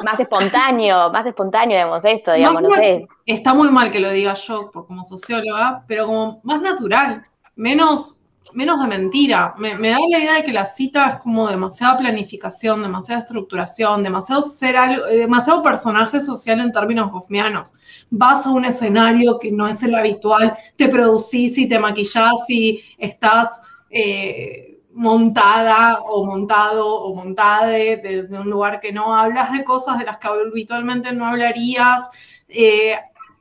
más 0.04 0.18
espontáneo, 0.18 1.08
más 1.12 1.24
espontáneo, 1.24 1.76
digamos, 1.76 2.04
esto, 2.04 2.32
digamos, 2.32 2.64
no, 2.64 2.70
sé. 2.70 3.06
Está 3.24 3.54
muy 3.54 3.70
mal 3.70 3.92
que 3.92 4.00
lo 4.00 4.10
diga 4.10 4.34
yo 4.34 4.72
como 4.72 5.04
socióloga, 5.04 5.84
pero 5.86 6.06
como 6.06 6.40
más 6.42 6.60
natural, 6.60 7.22
menos, 7.54 8.20
menos 8.52 8.80
de 8.80 8.88
mentira. 8.88 9.54
Me, 9.56 9.70
da 9.88 9.98
la 10.10 10.18
idea 10.18 10.34
de 10.34 10.42
que 10.42 10.52
la 10.52 10.66
cita 10.66 11.10
es 11.10 11.14
como 11.22 11.48
demasiada 11.48 11.96
planificación, 11.96 12.82
demasiada 12.82 13.20
estructuración, 13.20 14.02
demasiado 14.02 14.42
ser 14.42 14.76
algo, 14.78 15.06
eh, 15.06 15.18
demasiado 15.18 15.62
personaje 15.62 16.20
social 16.20 16.58
en 16.58 16.72
términos 16.72 17.12
gofmianos. 17.12 17.72
Vas 18.10 18.46
a 18.46 18.50
un 18.50 18.64
escenario 18.64 19.38
que 19.38 19.52
no 19.52 19.68
es 19.68 19.80
el 19.84 19.94
habitual, 19.94 20.58
te 20.74 20.88
producís 20.88 21.56
y 21.56 21.68
te 21.68 21.78
maquillás 21.78 22.34
y 22.48 22.82
estás. 22.98 23.60
Eh, 23.88 24.73
montada 24.94 26.00
o 26.02 26.24
montado 26.24 26.86
o 26.86 27.14
montade 27.14 27.96
desde 27.96 28.38
un 28.38 28.48
lugar 28.48 28.80
que 28.80 28.92
no 28.92 29.12
hablas 29.12 29.52
de 29.52 29.64
cosas 29.64 29.98
de 29.98 30.04
las 30.04 30.18
que 30.18 30.28
habitualmente 30.28 31.12
no 31.12 31.26
hablarías, 31.26 32.08
eh, 32.48 32.96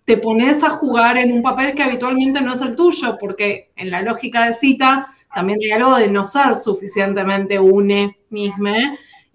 te 0.05 0.17
pones 0.17 0.63
a 0.63 0.71
jugar 0.71 1.17
en 1.17 1.31
un 1.31 1.41
papel 1.41 1.75
que 1.75 1.83
habitualmente 1.83 2.41
no 2.41 2.53
es 2.53 2.61
el 2.61 2.75
tuyo, 2.75 3.17
porque 3.19 3.71
en 3.75 3.91
la 3.91 4.01
lógica 4.01 4.45
de 4.45 4.53
cita 4.53 5.07
también 5.33 5.59
hay 5.61 5.71
algo 5.71 5.95
de 5.95 6.07
no 6.07 6.25
ser 6.25 6.55
suficientemente 6.55 7.59
une 7.59 8.17
mismo 8.29 8.73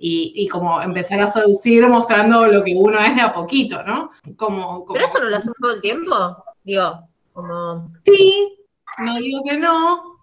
y, 0.00 0.46
como 0.48 0.80
empezar 0.80 1.20
a 1.20 1.26
seducir 1.26 1.86
mostrando 1.88 2.46
lo 2.46 2.62
que 2.62 2.74
uno 2.76 3.00
es 3.00 3.16
de 3.16 3.20
a 3.20 3.34
poquito, 3.34 3.82
¿no? 3.82 4.12
Como, 4.36 4.84
Pero 4.86 5.04
eso 5.04 5.18
no 5.18 5.28
lo 5.28 5.36
hacemos 5.36 5.56
todo 5.60 5.74
el 5.74 5.80
tiempo, 5.80 6.44
digo, 6.62 7.00
como... 7.32 7.88
Sí, 8.04 8.58
no 8.98 9.16
digo 9.16 9.42
que 9.42 9.56
no, 9.56 10.17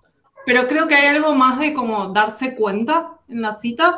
pero 0.46 0.68
creo 0.68 0.88
que 0.88 0.96
hay 0.96 1.08
algo 1.08 1.34
más 1.34 1.60
de 1.60 1.74
como 1.74 2.10
darse 2.10 2.56
cuenta 2.56 3.18
en 3.28 3.42
las 3.42 3.62
citas, 3.62 3.96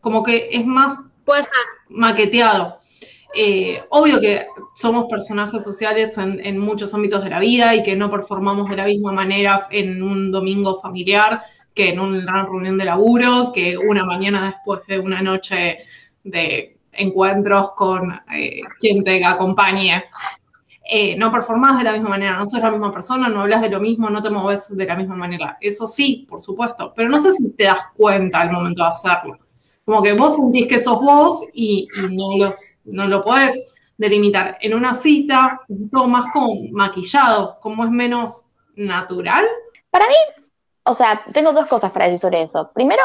como 0.00 0.22
que 0.22 0.48
es 0.52 0.66
más 0.66 0.98
maqueteado. 1.88 2.80
Eh, 3.36 3.82
obvio 3.90 4.20
que 4.20 4.46
somos 4.76 5.06
personajes 5.10 5.64
sociales 5.64 6.16
en, 6.18 6.58
muchos 6.58 6.94
ámbitos 6.94 7.24
de 7.24 7.30
la 7.30 7.40
vida 7.40 7.74
y 7.74 7.82
que 7.82 7.96
no 7.96 8.08
performamos 8.08 8.70
de 8.70 8.76
la 8.76 8.84
misma 8.84 9.10
manera 9.10 9.66
en 9.70 10.02
un 10.02 10.30
domingo 10.30 10.80
familiar 10.80 11.42
que 11.74 11.88
en 11.88 11.98
una 11.98 12.22
gran 12.22 12.46
reunión 12.46 12.78
de 12.78 12.84
laburo, 12.84 13.50
que 13.52 13.76
una 13.76 14.04
mañana 14.04 14.46
después 14.46 14.86
de 14.86 15.00
una 15.00 15.20
noche 15.20 15.78
de 16.22 16.76
encuentros 16.92 17.72
con 17.72 18.12
eh, 18.32 18.60
quien 18.78 19.02
te 19.02 19.24
acompañe 19.24 20.04
eh, 20.86 21.16
no 21.16 21.32
performás 21.32 21.78
de 21.78 21.84
la 21.84 21.92
misma 21.92 22.10
manera, 22.10 22.36
no 22.36 22.46
sos 22.46 22.60
la 22.60 22.70
misma 22.70 22.92
persona, 22.92 23.28
no 23.28 23.40
hablas 23.40 23.62
de 23.62 23.70
lo 23.70 23.80
mismo, 23.80 24.10
no 24.10 24.22
te 24.22 24.28
moves 24.28 24.76
de 24.76 24.84
la 24.84 24.96
misma 24.96 25.16
manera. 25.16 25.56
Eso 25.60 25.86
sí, 25.86 26.26
por 26.28 26.42
supuesto, 26.42 26.92
pero 26.94 27.08
no 27.08 27.18
sé 27.20 27.32
si 27.32 27.50
te 27.50 27.64
das 27.64 27.80
cuenta 27.96 28.40
al 28.40 28.52
momento 28.52 28.82
de 28.82 28.90
hacerlo. 28.90 29.38
Como 29.84 30.02
que 30.02 30.12
vos 30.12 30.36
sentís 30.36 30.66
que 30.66 30.78
sos 30.78 31.00
vos 31.00 31.42
y, 31.52 31.88
no, 32.10 32.36
lo, 32.36 32.54
no 32.84 33.06
lo 33.06 33.24
podés 33.24 33.64
delimitar. 33.96 34.58
En 34.60 34.74
una 34.74 34.92
cita, 34.92 35.60
todo 35.90 36.06
más 36.06 36.32
como 36.32 36.54
maquillado, 36.72 37.58
como 37.60 37.84
es 37.84 37.90
menos 37.90 38.46
natural. 38.76 39.46
Para 39.90 40.06
mí, 40.06 40.14
o 40.84 40.94
sea, 40.94 41.22
tengo 41.32 41.52
dos 41.52 41.66
cosas 41.66 41.92
para 41.92 42.06
decir 42.06 42.18
sobre 42.18 42.42
eso. 42.42 42.70
Primero, 42.74 43.02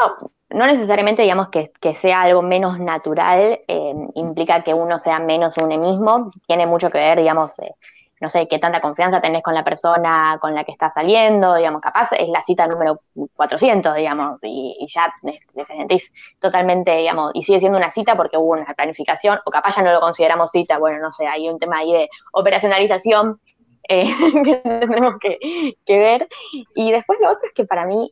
no 0.50 0.66
necesariamente, 0.66 1.22
digamos, 1.22 1.48
que, 1.48 1.70
sea 2.00 2.22
algo 2.22 2.42
menos 2.42 2.78
natural, 2.78 3.60
eh, 3.66 3.94
implica 4.14 4.62
que 4.62 4.74
uno 4.74 4.98
sea 4.98 5.18
menos 5.20 5.54
uno 5.58 5.78
mismo, 5.78 6.30
tiene 6.46 6.66
mucho 6.66 6.90
que 6.90 6.98
ver, 6.98 7.18
digamos, 7.18 7.56
eh, 7.60 7.74
no 8.20 8.28
sé, 8.28 8.46
qué 8.48 8.58
tanta 8.58 8.80
confianza 8.80 9.20
tenés 9.20 9.42
con 9.42 9.54
la 9.54 9.64
persona 9.64 10.38
con 10.40 10.54
la 10.54 10.64
que 10.64 10.72
estás 10.72 10.92
saliendo, 10.92 11.54
digamos, 11.54 11.80
capaz 11.80 12.10
es 12.12 12.28
la 12.28 12.42
cita 12.42 12.66
número 12.66 12.98
400, 13.34 13.94
digamos, 13.94 14.40
y, 14.42 14.76
ya 14.94 15.12
te 15.22 15.64
sentís 15.66 16.12
totalmente, 16.38 16.96
digamos, 16.96 17.30
y 17.34 17.42
sigue 17.44 17.60
siendo 17.60 17.78
una 17.78 17.90
cita 17.90 18.16
porque 18.16 18.36
hubo 18.36 18.52
una 18.52 18.74
planificación, 18.74 19.38
o 19.44 19.50
capaz 19.50 19.76
ya 19.76 19.82
no 19.82 19.92
lo 19.92 20.00
consideramos 20.00 20.50
cita, 20.50 20.78
bueno, 20.78 20.98
no 21.00 21.12
sé, 21.12 21.26
hay 21.26 21.48
un 21.48 21.58
tema 21.58 21.78
ahí 21.78 21.92
de 21.92 22.08
operacionalización 22.32 23.40
eh, 23.88 24.04
que 24.44 24.56
tenemos 24.56 25.14
que, 25.18 25.38
que 25.86 25.98
ver. 25.98 26.28
Y 26.74 26.92
después 26.92 27.18
lo 27.20 27.30
otro 27.30 27.46
es 27.46 27.54
que 27.54 27.64
para 27.64 27.86
mí 27.86 28.10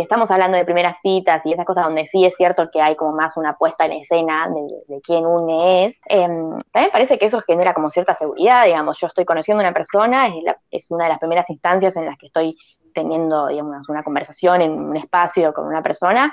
estamos 0.00 0.30
hablando 0.30 0.56
de 0.56 0.64
primeras 0.64 0.96
citas 1.02 1.42
y 1.44 1.52
esas 1.52 1.64
cosas 1.64 1.84
donde 1.84 2.06
sí 2.06 2.24
es 2.24 2.34
cierto 2.36 2.70
que 2.72 2.80
hay 2.80 2.96
como 2.96 3.12
más 3.12 3.36
una 3.36 3.54
puesta 3.54 3.86
en 3.86 3.92
escena 3.92 4.48
de, 4.88 5.00
quién 5.02 5.26
une 5.26 5.86
es, 5.86 5.96
em, 6.06 6.60
también 6.72 6.92
parece 6.92 7.18
que 7.18 7.26
eso 7.26 7.40
genera 7.46 7.72
como 7.74 7.90
cierta 7.90 8.14
seguridad, 8.14 8.64
digamos, 8.64 8.98
yo 9.00 9.06
estoy 9.06 9.24
conociendo 9.24 9.62
a 9.62 9.66
una 9.66 9.74
persona, 9.74 10.28
es, 10.70 10.90
una 10.90 11.04
de 11.04 11.10
las 11.10 11.18
primeras 11.18 11.48
instancias 11.50 11.94
en 11.96 12.06
las 12.06 12.18
que 12.18 12.26
estoy 12.26 12.56
teniendo, 12.94 13.48
digamos, 13.48 13.88
una 13.88 14.02
conversación 14.02 14.62
en 14.62 14.72
un 14.72 14.96
espacio 14.96 15.52
con 15.52 15.66
una 15.66 15.82
persona, 15.82 16.32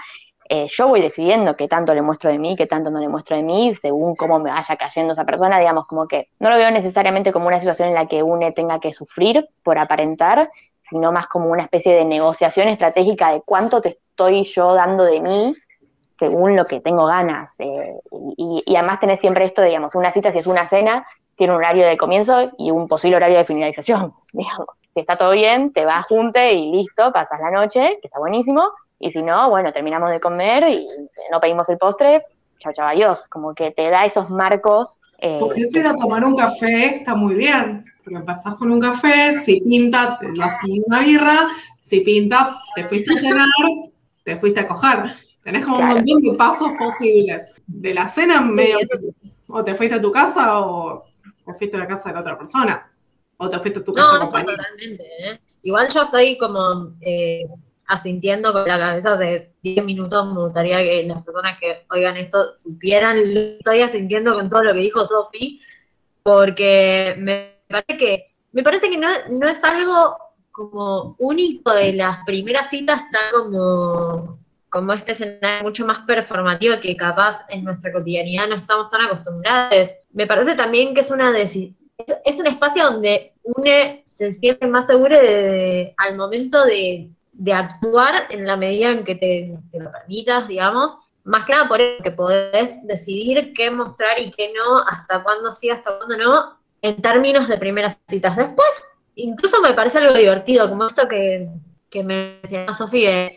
eh, 0.49 0.67
yo 0.71 0.87
voy 0.87 1.01
decidiendo 1.01 1.57
qué 1.57 1.67
tanto 1.67 1.93
le 1.93 2.01
muestro 2.01 2.29
de 2.29 2.39
mí, 2.39 2.55
qué 2.55 2.67
tanto 2.67 2.89
no 2.89 2.99
le 2.99 3.09
muestro 3.09 3.35
de 3.35 3.43
mí, 3.43 3.75
según 3.81 4.15
cómo 4.15 4.39
me 4.39 4.49
vaya 4.49 4.77
cayendo 4.77 5.13
esa 5.13 5.25
persona, 5.25 5.59
digamos, 5.59 5.87
como 5.87 6.07
que 6.07 6.29
no 6.39 6.49
lo 6.49 6.57
veo 6.57 6.71
necesariamente 6.71 7.33
como 7.33 7.47
una 7.47 7.59
situación 7.59 7.89
en 7.89 7.95
la 7.95 8.07
que 8.07 8.23
une 8.23 8.53
tenga 8.53 8.79
que 8.79 8.93
sufrir 8.93 9.49
por 9.63 9.77
aparentar, 9.77 10.49
sino 10.89 11.11
más 11.11 11.27
como 11.27 11.49
una 11.49 11.63
especie 11.63 11.95
de 11.95 12.05
negociación 12.05 12.67
estratégica 12.67 13.31
de 13.31 13.41
cuánto 13.41 13.81
te 13.81 13.89
estoy 13.89 14.45
yo 14.45 14.73
dando 14.73 15.03
de 15.03 15.19
mí 15.19 15.55
según 16.19 16.55
lo 16.55 16.65
que 16.65 16.79
tengo 16.79 17.05
ganas. 17.05 17.53
Eh, 17.59 17.95
y, 18.37 18.75
además 18.75 18.99
tenés 18.99 19.19
siempre 19.19 19.45
esto, 19.45 19.61
digamos, 19.61 19.95
una 19.95 20.11
cita 20.11 20.31
si 20.31 20.39
es 20.39 20.47
una 20.47 20.67
cena, 20.67 21.05
tiene 21.35 21.53
un 21.53 21.59
horario 21.59 21.85
de 21.85 21.97
comienzo 21.97 22.51
y 22.57 22.71
un 22.71 22.87
posible 22.87 23.17
horario 23.17 23.37
de 23.37 23.45
finalización, 23.45 24.13
digamos. 24.33 24.67
Si 24.93 25.01
está 25.01 25.15
todo 25.15 25.31
bien, 25.31 25.73
te 25.73 25.85
vas 25.85 26.07
junte 26.07 26.53
y 26.53 26.71
listo, 26.71 27.11
pasas 27.11 27.39
la 27.39 27.51
noche, 27.51 27.99
que 28.01 28.07
está 28.07 28.17
buenísimo, 28.17 28.63
y 28.99 29.11
si 29.11 29.21
no, 29.21 29.49
bueno, 29.49 29.71
terminamos 29.71 30.09
de 30.09 30.19
comer 30.19 30.67
y 30.69 30.87
no 31.31 31.39
pedimos 31.39 31.69
el 31.69 31.77
postre, 31.77 32.25
chao, 32.57 32.73
chao, 32.73 32.87
adiós. 32.87 33.27
Como 33.27 33.53
que 33.53 33.69
te 33.69 33.91
da 33.91 34.05
esos 34.05 34.31
marcos. 34.31 34.99
Eh, 35.19 35.37
Por 35.39 35.55
eso 35.55 35.79
ir 35.79 35.85
a 35.85 35.93
tomar 35.93 36.23
un 36.23 36.35
café 36.35 36.95
está 36.95 37.13
muy 37.13 37.35
bien 37.35 37.85
porque 38.07 38.25
pasás 38.25 38.55
con 38.55 38.71
un 38.71 38.79
café, 38.79 39.39
si 39.43 39.59
pinta, 39.61 40.17
te 40.19 40.27
das 40.33 40.57
una 40.85 41.01
birra, 41.01 41.47
si 41.81 42.01
pinta, 42.01 42.61
te 42.75 42.85
fuiste 42.85 43.13
a 43.13 43.19
cenar, 43.19 43.47
te 44.23 44.37
fuiste 44.37 44.61
a 44.61 44.67
coger. 44.67 45.13
Tenés 45.43 45.65
como 45.65 45.79
un 45.79 45.87
montón 45.87 46.21
de 46.21 46.33
pasos 46.33 46.71
posibles. 46.77 47.51
De 47.65 47.93
la 47.93 48.07
cena 48.07 48.39
medio, 48.39 48.77
o 49.49 49.63
te 49.63 49.75
fuiste 49.75 49.95
a 49.95 50.01
tu 50.01 50.11
casa 50.11 50.59
o 50.59 51.03
te 51.45 51.53
fuiste 51.53 51.75
a 51.75 51.81
la 51.81 51.87
casa 51.87 52.09
de 52.09 52.15
la 52.15 52.21
otra 52.21 52.37
persona. 52.37 52.89
O 53.37 53.49
te 53.49 53.59
fuiste 53.59 53.79
a 53.79 53.83
tu 53.83 53.93
casa. 53.93 54.19
No, 54.19 54.29
totalmente. 54.29 55.03
¿eh? 55.19 55.39
Igual 55.63 55.89
yo 55.89 56.03
estoy 56.03 56.37
como 56.37 56.93
eh, 57.01 57.45
asintiendo 57.87 58.53
con 58.53 58.65
la 58.65 58.79
cabeza 58.79 59.13
hace 59.13 59.51
10 59.63 59.83
minutos. 59.83 60.33
Me 60.33 60.39
gustaría 60.39 60.77
que 60.77 61.03
las 61.03 61.23
personas 61.23 61.59
que 61.59 61.85
oigan 61.89 62.15
esto 62.15 62.53
supieran. 62.55 63.17
Estoy 63.17 63.81
asintiendo 63.81 64.33
con 64.33 64.49
todo 64.49 64.63
lo 64.63 64.73
que 64.73 64.79
dijo 64.79 65.05
Sofi, 65.05 65.61
porque 66.23 67.15
me 67.17 67.56
parece 67.69 67.97
que, 67.97 68.23
me 68.51 68.63
parece 68.63 68.89
que 68.89 68.97
no, 68.97 69.07
no 69.29 69.47
es 69.47 69.63
algo 69.63 70.17
como 70.51 71.15
único 71.19 71.71
de 71.73 71.93
las 71.93 72.23
primeras 72.25 72.69
citas, 72.69 73.01
está 73.01 73.19
como, 73.31 74.39
como 74.69 74.93
este 74.93 75.11
escenario 75.11 75.63
mucho 75.63 75.85
más 75.85 75.99
performativo 76.07 76.79
que 76.81 76.95
capaz 76.95 77.45
en 77.49 77.63
nuestra 77.63 77.93
cotidianidad 77.93 78.47
no 78.47 78.55
estamos 78.55 78.89
tan 78.89 79.01
acostumbrados. 79.01 79.89
Me 80.11 80.25
parece 80.25 80.55
también 80.55 80.95
que 80.95 81.01
es 81.01 81.11
una 81.11 81.37
es, 81.39 81.55
es 82.25 82.39
un 82.39 82.47
espacio 82.47 82.85
donde 82.85 83.33
uno 83.43 84.01
se 84.05 84.33
siente 84.33 84.67
más 84.67 84.87
seguro 84.87 85.17
de, 85.17 85.93
al 85.97 86.17
momento 86.17 86.63
de, 86.65 87.09
de, 87.33 87.53
actuar 87.53 88.27
en 88.29 88.47
la 88.47 88.57
medida 88.57 88.89
en 88.89 89.03
que 89.03 89.15
te, 89.15 89.57
te 89.71 89.79
lo 89.79 89.91
permitas, 89.91 90.47
digamos, 90.47 90.97
más 91.23 91.45
que 91.45 91.51
nada 91.51 91.67
por 91.67 91.81
eso 91.81 92.01
que 92.03 92.11
podés 92.11 92.79
decidir 92.87 93.53
qué 93.53 93.69
mostrar 93.69 94.19
y 94.19 94.31
qué 94.31 94.53
no, 94.53 94.79
hasta 94.79 95.23
cuándo 95.23 95.53
sí, 95.53 95.69
hasta 95.69 95.97
cuándo 95.97 96.17
no, 96.17 96.56
en 96.81 97.01
términos 97.01 97.47
de 97.47 97.57
primeras 97.57 97.99
citas. 98.07 98.35
Después, 98.35 98.67
incluso 99.15 99.61
me 99.61 99.73
parece 99.73 99.99
algo 99.99 100.13
divertido, 100.13 100.69
como 100.69 100.87
esto 100.87 101.07
que, 101.07 101.49
que 101.89 102.03
me 102.03 102.39
decía 102.41 102.71
Sofía, 102.73 103.31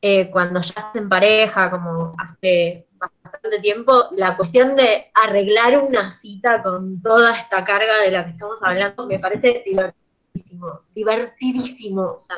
eh, 0.00 0.30
cuando 0.30 0.60
ya 0.60 0.68
estás 0.68 0.96
en 0.96 1.08
pareja, 1.08 1.70
como 1.70 2.14
hace 2.18 2.86
bastante 2.98 3.60
tiempo, 3.60 4.08
la 4.16 4.36
cuestión 4.36 4.76
de 4.76 5.10
arreglar 5.14 5.78
una 5.78 6.10
cita 6.10 6.62
con 6.62 7.00
toda 7.00 7.36
esta 7.36 7.64
carga 7.64 8.02
de 8.04 8.10
la 8.10 8.24
que 8.24 8.30
estamos 8.32 8.62
hablando 8.62 9.06
me 9.06 9.18
parece 9.18 9.62
divertidísimo, 9.64 10.80
divertidísimo. 10.94 12.02
O 12.16 12.18
sea, 12.20 12.36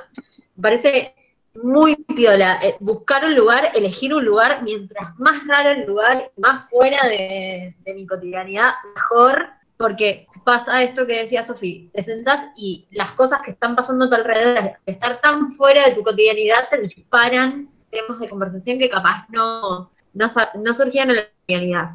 me 0.57 0.63
parece 0.63 1.15
muy 1.63 1.97
piola. 1.97 2.61
Eh, 2.63 2.77
buscar 2.81 3.25
un 3.25 3.35
lugar, 3.35 3.73
elegir 3.75 4.15
un 4.15 4.25
lugar, 4.25 4.63
mientras 4.63 5.19
más 5.19 5.47
raro 5.47 5.71
el 5.71 5.87
lugar, 5.87 6.31
más 6.37 6.69
fuera 6.69 7.07
de, 7.09 7.75
de 7.79 7.95
mi 7.95 8.07
cotidianidad, 8.07 8.75
mejor, 8.95 9.49
porque 9.85 10.27
pasa 10.45 10.83
esto 10.83 11.07
que 11.07 11.21
decía 11.21 11.43
Sofía, 11.43 11.91
te 11.93 12.03
sentás 12.03 12.41
y 12.57 12.87
las 12.93 13.13
cosas 13.13 13.43
que 13.45 13.51
están 13.51 13.77
pasando 13.77 14.07
a 14.07 14.09
tu 14.09 14.15
alrededor, 14.15 14.79
estar 14.87 15.21
tan 15.21 15.53
fuera 15.53 15.85
de 15.85 15.95
tu 15.95 16.03
cotidianidad, 16.03 16.71
te 16.71 16.81
disparan 16.81 17.69
temas 17.91 18.19
de 18.19 18.31
conversación 18.31 18.79
que 18.79 18.89
capaz 18.89 19.27
no, 19.29 19.91
no, 20.15 20.75
surgían 20.75 21.11
en 21.11 21.17
la 21.17 21.27
cotidianidad. 21.27 21.91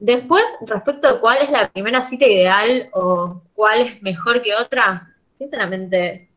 Después, 0.00 0.42
respecto 0.66 1.06
a 1.06 1.20
cuál 1.20 1.38
es 1.40 1.50
la 1.52 1.68
primera 1.70 2.00
cita 2.00 2.26
ideal 2.26 2.88
o 2.92 3.40
cuál 3.54 3.82
es 3.82 4.02
mejor 4.02 4.42
que 4.42 4.56
otra, 4.56 5.14
sinceramente, 5.30 6.32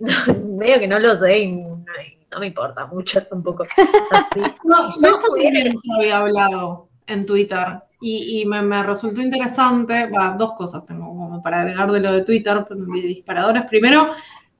medio 0.58 0.80
que 0.80 0.88
no 0.88 0.98
lo 0.98 1.14
sé 1.14 1.38
y 1.38 1.52
no, 1.52 2.40
me 2.40 2.48
importa 2.48 2.86
mucho 2.86 3.24
tampoco. 3.26 3.64
No, 4.64 4.88
no, 4.88 5.10
no 5.10 5.96
había 5.98 6.18
hablado 6.18 6.88
en 7.06 7.26
Twitter 7.26 7.80
y, 8.02 8.44
me, 8.46 8.82
resultó 8.82 9.20
interesante, 9.20 10.10
dos 10.36 10.54
cosas 10.54 10.84
tengo 10.84 11.06
como 11.06 11.40
para 11.42 11.60
agregar 11.60 11.90
de 11.92 12.00
lo 12.00 12.12
de 12.12 12.22
Twitter, 12.22 12.66
de 12.68 13.00
disparadores. 13.00 13.62
Primero, 13.64 14.10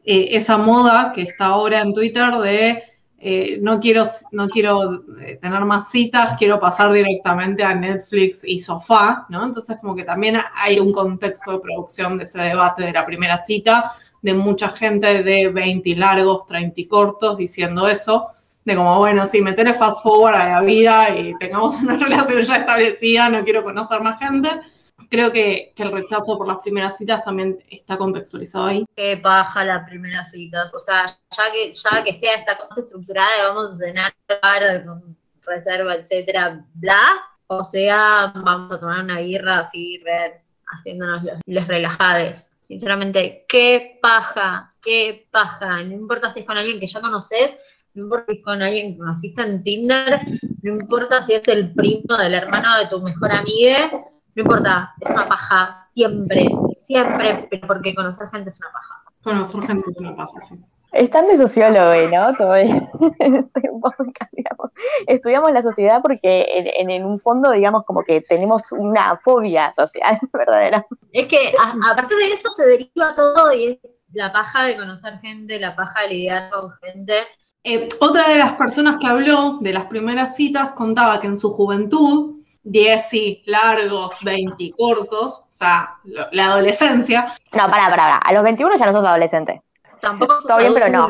eh, 0.05 0.29
esa 0.33 0.57
moda 0.57 1.13
que 1.13 1.23
está 1.23 1.47
ahora 1.47 1.81
en 1.81 1.93
Twitter 1.93 2.33
de 2.39 2.83
eh, 3.19 3.59
no 3.61 3.79
quiero, 3.79 4.05
no 4.33 4.49
quiero 4.49 5.05
eh, 5.21 5.39
tener 5.41 5.65
más 5.65 5.91
citas, 5.91 6.37
quiero 6.37 6.59
pasar 6.59 6.93
directamente 6.93 7.63
a 7.63 7.75
Netflix 7.75 8.45
y 8.45 8.61
sofá, 8.61 9.27
¿no? 9.29 9.45
Entonces 9.45 9.79
como 9.81 9.95
que 9.95 10.05
también 10.05 10.39
hay 10.55 10.81
un 10.81 10.93
contexto 10.93 11.53
de 11.53 11.61
producción 11.61 12.19
de 12.19 12.25
ese 12.25 12.41
debate 12.41 12.85
de 12.85 12.93
la 12.93 13.07
primera 13.07 13.39
cita, 13.39 13.93
de 14.21 14.35
mucha 14.35 14.71
gente 14.71 15.23
de 15.23 15.49
20 15.49 15.97
largos, 15.97 16.47
30 16.47 16.83
cortos 16.89 17.37
diciendo 17.37 17.87
eso 17.87 18.29
de 18.65 18.77
como, 18.77 18.99
bueno, 18.99 19.27
sí, 19.27 19.41
meterle 19.41 19.75
fast 19.75 20.03
forward 20.03 20.35
a 20.35 20.49
la 20.49 20.61
vida 20.61 21.11
y 21.11 21.35
tengamos 21.39 21.75
una 21.83 21.97
relación 21.97 22.41
ya 22.41 22.57
establecida, 22.57 23.29
no 23.29 23.45
quiero 23.45 23.63
conocer 23.63 24.01
más 24.01 24.19
gente. 24.19 24.49
Creo 25.09 25.33
que, 25.33 25.75
el 25.77 25.93
rechazo 25.93 26.39
por 26.39 26.47
las 26.47 26.59
primeras 26.59 26.97
citas 26.97 27.25
también 27.25 27.63
está 27.69 27.99
contextualizado 27.99 28.67
ahí. 28.67 28.85
Qué 28.97 29.19
paja 29.19 29.65
las 29.65 29.87
primeras 29.87 30.31
citas. 30.31 30.73
O 30.73 30.81
sea, 30.81 31.07
ya 31.07 31.53
que, 31.53 31.75
ya 31.75 32.05
que 32.05 32.15
sea 32.15 32.37
esta 32.37 32.57
cosa 32.57 32.81
estructurada 32.81 33.49
vamos 33.49 33.73
a 33.73 33.77
cenar 33.77 34.15
con 34.87 35.17
reserva, 35.45 35.95
etcétera, 35.97 36.65
bla, 36.75 37.21
o 37.49 37.65
sea, 37.65 38.33
vamos 38.35 38.73
a 38.73 38.81
tomar 38.81 39.01
una 39.01 39.21
birra 39.21 39.59
así, 39.59 39.99
red, 39.99 40.33
haciéndonos 40.67 41.25
los, 41.25 41.39
los 41.45 41.69
relajados. 41.69 42.47
Sinceramente, 42.63 43.45
qué 43.49 43.99
paja, 44.01 44.73
qué 44.81 45.29
paja. 45.31 45.83
No 45.83 45.93
importa 45.93 46.31
si 46.31 46.41
es 46.41 46.47
con 46.47 46.57
alguien 46.57 46.81
que 46.81 46.87
ya 46.87 47.01
conoces 47.01 47.59
no 47.95 48.05
importa 48.05 48.25
si 48.29 48.39
es 48.39 48.45
con 48.45 48.63
alguien 48.63 48.93
que 48.93 48.99
conociste 48.99 49.43
en 49.43 49.63
Tinder, 49.63 50.21
no 50.63 50.73
importa 50.73 51.23
si 51.23 51.35
es 51.35 51.47
el 51.49 51.73
primo 51.75 52.17
del 52.17 52.35
hermano 52.35 52.79
de 52.79 52.87
tu 52.87 53.01
mejor 53.01 53.33
amiga, 53.33 53.91
no 54.35 54.43
importa, 54.43 54.95
es 55.01 55.11
una 55.11 55.27
paja, 55.27 55.79
siempre, 55.87 56.49
siempre, 56.87 57.49
porque 57.67 57.95
conocer 57.95 58.29
gente 58.31 58.49
es 58.49 58.59
una 58.61 58.73
paja. 58.73 59.03
Conocer 59.23 59.63
gente 59.63 59.91
es 59.91 59.97
una 59.99 60.17
paja, 60.17 60.41
sí. 60.41 60.59
Están 60.93 61.27
de 61.27 61.37
sociólogo, 61.39 61.93
¿no? 62.11 62.35
Todo 62.37 62.55
Estudiamos 65.07 65.53
la 65.53 65.63
sociedad 65.63 66.03
porque 66.03 66.75
en, 66.77 67.05
un 67.05 67.19
fondo, 67.19 67.51
digamos, 67.51 67.85
como 67.87 68.05
que 68.05 68.21
tenemos 68.21 68.71
una 68.73 69.19
fobia 69.25 69.73
social, 69.75 70.21
verdadera. 70.33 70.87
Es 71.13 71.29
que 71.29 71.55
aparte 71.91 72.15
de 72.15 72.33
eso 72.33 72.51
se 72.51 72.67
deriva 72.67 73.15
todo 73.15 73.55
y 73.55 73.69
es 73.69 73.79
la 74.13 74.31
paja 74.33 74.67
de 74.67 74.77
conocer 74.77 75.19
gente, 75.21 75.59
la 75.59 75.75
paja 75.75 76.03
de 76.03 76.09
lidiar 76.09 76.51
con 76.51 76.71
gente, 76.83 77.15
eh, 77.65 77.89
otra 78.01 78.29
de 78.29 78.39
las 78.39 78.53
personas 78.57 78.97
que 78.97 79.07
habló 79.07 79.59
de 79.61 79.73
las 79.73 79.87
primeras 79.87 80.35
citas 80.35 80.73
contaba 80.73 81.21
que 81.21 81.29
en 81.29 81.37
su 81.37 81.53
juventud, 81.53 82.41
10 82.65 83.09
sí, 83.09 83.43
largos, 83.47 84.13
20 84.23 84.73
cortos, 84.77 85.41
o 85.41 85.47
sea, 85.49 85.97
la 86.33 86.47
adolescencia. 86.47 87.35
No, 87.53 87.71
pará, 87.71 87.89
pará, 87.91 87.97
pará. 87.97 88.17
A 88.17 88.33
los 88.33 88.43
21 88.43 88.79
ya 88.79 88.87
no 88.87 88.93
sos 88.93 89.05
adolescente. 89.05 89.63
Tampoco 90.01 90.35
sos 90.35 90.47
Todo 90.47 90.59
bien, 90.59 90.75
pero 90.75 90.89
no. 90.89 91.09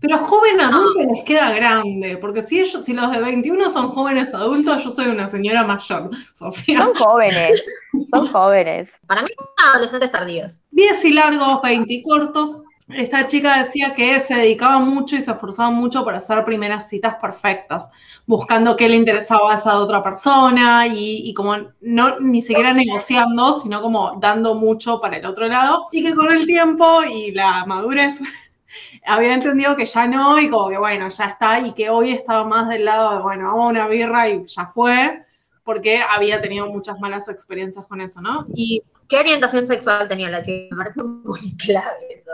Pero 0.00 0.16
joven 0.16 0.58
adulto 0.58 1.00
les 1.12 1.24
queda 1.24 1.52
grande, 1.52 2.16
porque 2.16 2.42
si 2.42 2.58
ellos, 2.58 2.82
si 2.82 2.94
los 2.94 3.10
de 3.10 3.20
21 3.20 3.70
son 3.70 3.90
jóvenes 3.90 4.32
adultos, 4.32 4.82
yo 4.82 4.90
soy 4.90 5.08
una 5.08 5.28
señora 5.28 5.64
mayor, 5.64 6.10
Sofía. 6.34 6.78
Son 6.78 6.94
jóvenes. 6.94 7.62
Son 8.08 8.32
jóvenes. 8.32 8.88
Para 9.06 9.22
mí 9.22 9.28
son 9.36 9.68
adolescentes 9.70 10.10
tardíos. 10.10 10.58
10 10.70 11.04
y 11.04 11.12
largos, 11.12 11.60
20 11.60 11.92
y 11.92 12.02
cortos. 12.02 12.62
Esta 12.94 13.26
chica 13.26 13.62
decía 13.62 13.94
que 13.94 14.20
se 14.20 14.34
dedicaba 14.34 14.78
mucho 14.78 15.16
y 15.16 15.22
se 15.22 15.30
esforzaba 15.30 15.70
mucho 15.70 16.04
para 16.04 16.18
hacer 16.18 16.44
primeras 16.44 16.88
citas 16.88 17.16
perfectas, 17.16 17.90
buscando 18.26 18.76
qué 18.76 18.88
le 18.88 18.96
interesaba 18.96 19.52
a 19.52 19.56
esa 19.56 19.78
otra 19.78 20.02
persona 20.02 20.86
y, 20.86 21.28
y, 21.28 21.34
como 21.34 21.56
no 21.80 22.18
ni 22.20 22.42
siquiera 22.42 22.72
negociando, 22.72 23.52
sino 23.54 23.82
como 23.82 24.18
dando 24.20 24.54
mucho 24.54 25.00
para 25.00 25.18
el 25.18 25.26
otro 25.26 25.46
lado. 25.48 25.86
Y 25.92 26.02
que 26.02 26.14
con 26.14 26.30
el 26.30 26.46
tiempo 26.46 27.02
y 27.02 27.32
la 27.32 27.64
madurez 27.66 28.20
había 29.06 29.34
entendido 29.34 29.76
que 29.76 29.86
ya 29.86 30.06
no 30.06 30.38
y 30.38 30.48
como 30.48 30.68
que 30.68 30.78
bueno, 30.78 31.08
ya 31.08 31.24
está 31.26 31.60
y 31.60 31.72
que 31.72 31.90
hoy 31.90 32.10
estaba 32.10 32.44
más 32.44 32.68
del 32.68 32.84
lado 32.84 33.16
de 33.16 33.22
bueno, 33.22 33.46
vamos 33.46 33.66
a 33.66 33.68
una 33.68 33.88
birra 33.88 34.28
y 34.28 34.46
ya 34.46 34.66
fue, 34.66 35.24
porque 35.64 36.00
había 36.00 36.40
tenido 36.40 36.66
muchas 36.66 36.98
malas 37.00 37.28
experiencias 37.28 37.86
con 37.86 38.00
eso, 38.00 38.20
¿no? 38.20 38.46
Y 38.54 38.82
¿Qué 39.10 39.18
orientación 39.18 39.66
sexual 39.66 40.06
tenía 40.06 40.30
la 40.30 40.40
chica? 40.40 40.68
Me 40.70 40.84
parece 40.84 41.02
muy 41.02 41.56
clave 41.56 42.14
eso. 42.14 42.30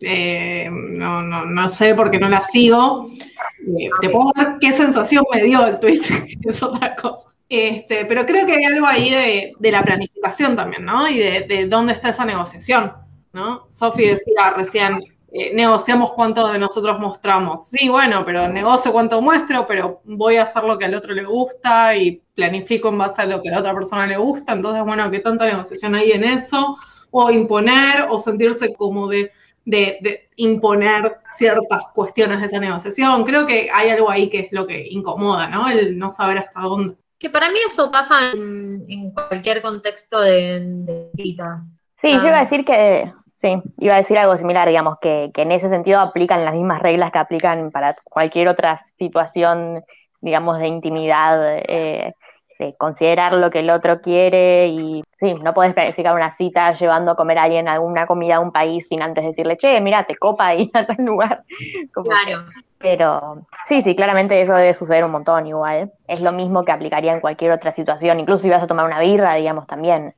Eh, 0.00 0.68
no, 0.70 1.22
no, 1.22 1.44
no 1.44 1.68
sé 1.68 1.94
porque 1.94 2.18
no 2.18 2.28
la 2.28 2.42
sigo. 2.44 3.10
Eh, 3.78 3.88
te 4.00 4.08
puedo 4.08 4.32
dar 4.34 4.58
qué 4.58 4.72
sensación 4.72 5.24
me 5.32 5.42
dio 5.42 5.66
el 5.66 5.78
tweet, 5.78 6.00
es 6.44 6.62
otra 6.62 6.96
cosa. 6.96 7.28
Este, 7.48 8.04
pero 8.04 8.24
creo 8.24 8.46
que 8.46 8.52
hay 8.52 8.64
algo 8.64 8.86
ahí 8.86 9.10
de, 9.10 9.52
de 9.58 9.72
la 9.72 9.82
planificación 9.82 10.54
también, 10.54 10.84
¿no? 10.84 11.08
Y 11.08 11.18
de, 11.18 11.40
de, 11.48 11.66
dónde 11.66 11.92
está 11.92 12.10
esa 12.10 12.24
negociación, 12.24 12.92
¿no? 13.32 13.66
Sofi 13.68 14.06
decía 14.06 14.50
recién, 14.56 15.00
eh, 15.32 15.52
negociamos 15.54 16.12
cuánto 16.12 16.46
de 16.48 16.58
nosotros 16.58 16.98
mostramos. 16.98 17.68
Sí, 17.68 17.88
bueno, 17.88 18.24
pero 18.24 18.48
negocio 18.48 18.92
cuánto 18.92 19.20
muestro, 19.20 19.66
pero 19.66 20.00
voy 20.04 20.36
a 20.36 20.44
hacer 20.44 20.64
lo 20.64 20.78
que 20.78 20.86
al 20.86 20.94
otro 20.94 21.12
le 21.12 21.24
gusta 21.24 21.96
y 21.96 22.22
planifico 22.34 22.88
en 22.88 22.98
base 22.98 23.22
a 23.22 23.26
lo 23.26 23.42
que 23.42 23.48
a 23.48 23.52
la 23.52 23.58
otra 23.60 23.74
persona 23.74 24.06
le 24.06 24.16
gusta. 24.16 24.52
Entonces, 24.52 24.84
bueno, 24.84 25.10
¿qué 25.10 25.20
tanta 25.20 25.46
negociación 25.46 25.94
hay 25.94 26.12
en 26.12 26.24
eso? 26.24 26.76
O 27.10 27.30
imponer, 27.30 28.06
o 28.10 28.18
sentirse 28.18 28.72
como 28.74 29.08
de, 29.08 29.32
de, 29.70 29.98
de 30.00 30.28
imponer 30.36 31.18
ciertas 31.36 31.86
cuestiones 31.94 32.40
de 32.40 32.46
esa 32.46 32.58
negociación. 32.58 33.24
Creo 33.24 33.46
que 33.46 33.68
hay 33.72 33.90
algo 33.90 34.10
ahí 34.10 34.28
que 34.28 34.40
es 34.40 34.52
lo 34.52 34.66
que 34.66 34.86
incomoda, 34.90 35.48
¿no? 35.48 35.68
El 35.68 35.96
no 35.98 36.10
saber 36.10 36.38
hasta 36.38 36.60
dónde. 36.60 36.96
Que 37.18 37.30
para 37.30 37.48
mí 37.50 37.58
eso 37.66 37.90
pasa 37.90 38.32
en, 38.32 38.84
en 38.88 39.12
cualquier 39.12 39.62
contexto 39.62 40.20
de, 40.20 40.60
de 40.60 41.10
cita. 41.14 41.62
Sí, 42.00 42.08
Ah. 42.12 42.20
yo 42.20 42.28
iba 42.28 42.38
a 42.38 42.44
decir 42.44 42.64
que, 42.64 43.12
sí, 43.40 43.62
iba 43.78 43.94
a 43.94 43.98
decir 43.98 44.18
algo 44.18 44.36
similar, 44.36 44.66
digamos, 44.66 44.96
que, 45.00 45.30
que 45.34 45.42
en 45.42 45.52
ese 45.52 45.68
sentido 45.68 46.00
aplican 46.00 46.44
las 46.44 46.54
mismas 46.54 46.80
reglas 46.82 47.12
que 47.12 47.18
aplican 47.18 47.70
para 47.70 47.94
cualquier 48.04 48.48
otra 48.48 48.80
situación, 48.98 49.84
digamos, 50.20 50.58
de 50.58 50.66
intimidad, 50.66 51.58
eh, 51.68 52.14
de 52.60 52.76
considerar 52.76 53.36
lo 53.36 53.50
que 53.50 53.60
el 53.60 53.70
otro 53.70 54.00
quiere 54.00 54.68
y, 54.68 55.02
sí, 55.14 55.34
no 55.34 55.54
puedes 55.54 55.74
planificar 55.74 56.14
una 56.14 56.36
cita 56.36 56.74
llevando 56.74 57.12
a 57.12 57.16
comer 57.16 57.38
a 57.38 57.44
alguien 57.44 57.68
alguna 57.68 58.06
comida 58.06 58.36
a 58.36 58.40
un 58.40 58.52
país 58.52 58.86
sin 58.88 59.02
antes 59.02 59.24
decirle, 59.24 59.56
che, 59.56 59.80
mira, 59.80 60.04
te 60.04 60.16
copa 60.16 60.54
ir 60.54 60.70
a 60.74 60.86
tal 60.86 60.96
lugar. 61.04 61.42
Como 61.94 62.10
que- 62.10 62.16
Claro. 62.20 62.44
pero 62.78 63.46
sí, 63.66 63.82
sí, 63.82 63.94
claramente 63.94 64.40
eso 64.40 64.54
debe 64.54 64.74
suceder 64.74 65.04
un 65.04 65.10
montón 65.10 65.46
igual. 65.46 65.92
Es 66.06 66.20
lo 66.20 66.32
mismo 66.32 66.64
que 66.64 66.72
aplicaría 66.72 67.12
en 67.12 67.20
cualquier 67.20 67.52
otra 67.52 67.74
situación, 67.74 68.20
incluso 68.20 68.42
si 68.42 68.50
vas 68.50 68.62
a 68.62 68.66
tomar 68.66 68.86
una 68.86 69.00
birra, 69.00 69.34
digamos, 69.34 69.66
también. 69.66 70.14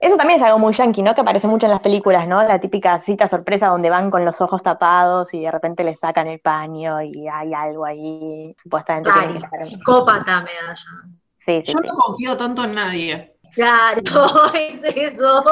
Eso 0.00 0.16
también 0.16 0.40
es 0.40 0.46
algo 0.46 0.60
muy 0.60 0.74
yankee, 0.74 1.02
¿no? 1.02 1.12
Que 1.14 1.22
aparece 1.22 1.48
mucho 1.48 1.66
en 1.66 1.72
las 1.72 1.80
películas, 1.80 2.28
¿no? 2.28 2.40
La 2.44 2.60
típica 2.60 2.98
cita 3.00 3.26
sorpresa 3.26 3.68
donde 3.68 3.90
van 3.90 4.10
con 4.12 4.24
los 4.24 4.40
ojos 4.40 4.62
tapados 4.62 5.34
y 5.34 5.42
de 5.42 5.50
repente 5.50 5.82
le 5.82 5.96
sacan 5.96 6.28
el 6.28 6.38
paño 6.38 7.02
y 7.02 7.26
hay 7.26 7.52
algo 7.52 7.84
ahí, 7.84 8.54
supuestamente 8.62 9.10
Ay, 9.12 9.40
psicópata 9.62 10.42
me 10.42 10.52
da 10.52 10.74
ya. 10.74 11.08
Sí, 11.48 11.62
sí, 11.64 11.72
Yo 11.72 11.78
sí. 11.80 11.88
no 11.88 11.94
confío 11.94 12.36
tanto 12.36 12.64
en 12.64 12.74
nadie. 12.74 13.34
Claro, 13.54 14.52
es 14.54 14.84
eso. 14.84 15.42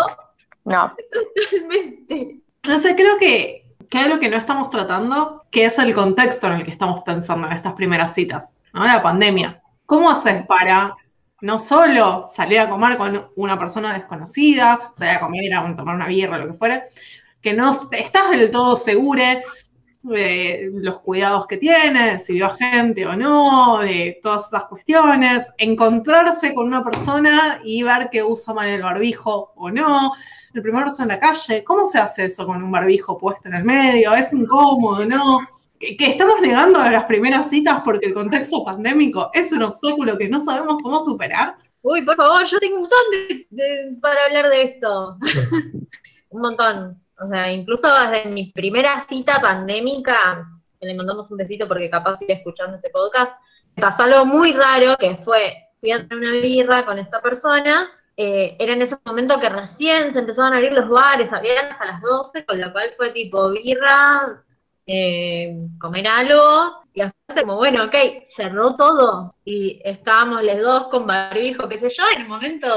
No, 0.64 0.94
Totalmente. 1.40 2.40
No 2.64 2.78
sé, 2.78 2.94
creo 2.94 3.16
que, 3.18 3.74
que 3.88 3.98
hay 3.98 4.04
algo 4.04 4.18
que 4.18 4.28
no 4.28 4.36
estamos 4.36 4.68
tratando, 4.68 5.46
que 5.50 5.64
es 5.64 5.78
el 5.78 5.94
contexto 5.94 6.48
en 6.48 6.54
el 6.54 6.64
que 6.64 6.70
estamos 6.70 7.00
pensando 7.00 7.46
en 7.46 7.54
estas 7.54 7.72
primeras 7.72 8.12
citas, 8.12 8.52
¿no? 8.74 8.84
La 8.84 9.02
pandemia. 9.02 9.62
¿Cómo 9.86 10.10
haces 10.10 10.44
para 10.44 10.94
no 11.40 11.58
solo 11.58 12.28
salir 12.30 12.60
a 12.60 12.68
comer 12.68 12.98
con 12.98 13.30
una 13.36 13.58
persona 13.58 13.94
desconocida, 13.94 14.92
salir 14.98 15.14
a 15.14 15.20
comer, 15.20 15.54
a 15.54 15.76
tomar 15.76 15.94
una 15.94 16.08
birra, 16.08 16.36
lo 16.36 16.48
que 16.48 16.58
fuere, 16.58 16.84
que 17.40 17.54
no 17.54 17.74
estás 17.90 18.30
del 18.30 18.50
todo 18.50 18.76
segura 18.76 19.40
de 20.06 20.70
los 20.74 21.00
cuidados 21.00 21.46
que 21.46 21.56
tiene, 21.56 22.18
si 22.20 22.34
vio 22.34 22.46
a 22.46 22.56
gente 22.56 23.06
o 23.06 23.16
no, 23.16 23.78
de 23.80 24.18
todas 24.22 24.46
esas 24.46 24.64
cuestiones, 24.64 25.44
encontrarse 25.58 26.54
con 26.54 26.66
una 26.66 26.84
persona 26.84 27.60
y 27.64 27.82
ver 27.82 28.08
que 28.10 28.22
usa 28.22 28.54
mal 28.54 28.68
el 28.68 28.82
barbijo 28.82 29.52
o 29.56 29.70
no, 29.70 30.12
el 30.54 30.62
primer 30.62 30.84
beso 30.86 31.02
en 31.02 31.08
la 31.08 31.18
calle, 31.20 31.62
¿cómo 31.64 31.86
se 31.86 31.98
hace 31.98 32.24
eso 32.26 32.46
con 32.46 32.62
un 32.62 32.70
barbijo 32.70 33.18
puesto 33.18 33.48
en 33.48 33.54
el 33.54 33.64
medio? 33.64 34.14
¿Es 34.14 34.32
incómodo, 34.32 35.04
no? 35.04 35.40
Que, 35.78 35.96
que 35.96 36.06
estamos 36.06 36.40
negando 36.40 36.78
a 36.78 36.90
las 36.90 37.04
primeras 37.04 37.50
citas 37.50 37.82
porque 37.84 38.06
el 38.06 38.14
contexto 38.14 38.64
pandémico 38.64 39.30
es 39.34 39.52
un 39.52 39.62
obstáculo 39.62 40.16
que 40.16 40.28
no 40.28 40.42
sabemos 40.44 40.78
cómo 40.82 40.98
superar. 41.00 41.56
Uy, 41.82 42.02
por 42.04 42.16
favor, 42.16 42.44
yo 42.46 42.58
tengo 42.58 42.76
un 42.76 42.80
montón 42.82 42.98
de, 43.12 43.46
de- 43.50 43.96
para 44.00 44.24
hablar 44.24 44.48
de 44.48 44.62
esto. 44.62 45.18
un 46.30 46.40
montón. 46.40 47.00
O 47.18 47.28
sea, 47.28 47.50
incluso 47.52 47.88
desde 48.10 48.30
mi 48.30 48.52
primera 48.52 49.00
cita 49.00 49.40
pandémica, 49.40 50.46
que 50.78 50.86
le 50.86 50.94
mandamos 50.94 51.30
un 51.30 51.38
besito 51.38 51.66
porque 51.66 51.88
capaz 51.88 52.16
sigue 52.16 52.34
escuchando 52.34 52.76
este 52.76 52.90
podcast, 52.90 53.34
me 53.74 53.82
pasó 53.82 54.02
algo 54.02 54.24
muy 54.26 54.52
raro 54.52 54.96
que 54.98 55.16
fue, 55.24 55.70
fui 55.80 55.92
a 55.92 56.06
tener 56.06 56.28
una 56.28 56.40
birra 56.40 56.84
con 56.84 56.98
esta 56.98 57.22
persona, 57.22 57.88
eh, 58.16 58.56
era 58.58 58.74
en 58.74 58.82
ese 58.82 58.96
momento 59.04 59.38
que 59.40 59.48
recién 59.48 60.12
se 60.12 60.20
empezaban 60.20 60.52
a 60.52 60.56
abrir 60.56 60.72
los 60.72 60.88
bares, 60.88 61.32
abrían 61.32 61.72
hasta 61.72 61.86
las 61.86 62.00
12, 62.02 62.44
con 62.44 62.60
lo 62.60 62.72
cual 62.72 62.92
fue 62.96 63.10
tipo 63.10 63.50
birra, 63.50 64.42
eh, 64.86 65.54
comer 65.80 66.06
algo, 66.08 66.82
y 66.94 67.00
después 67.00 67.40
como, 67.40 67.56
bueno, 67.56 67.84
ok, 67.84 67.94
cerró 68.24 68.76
todo, 68.76 69.30
y 69.44 69.80
estábamos 69.84 70.42
los 70.42 70.60
dos 70.60 70.86
con 70.88 71.06
barbijo, 71.06 71.68
qué 71.68 71.78
sé 71.78 71.90
yo, 71.90 72.04
en 72.14 72.22
un 72.22 72.28
momento 72.28 72.68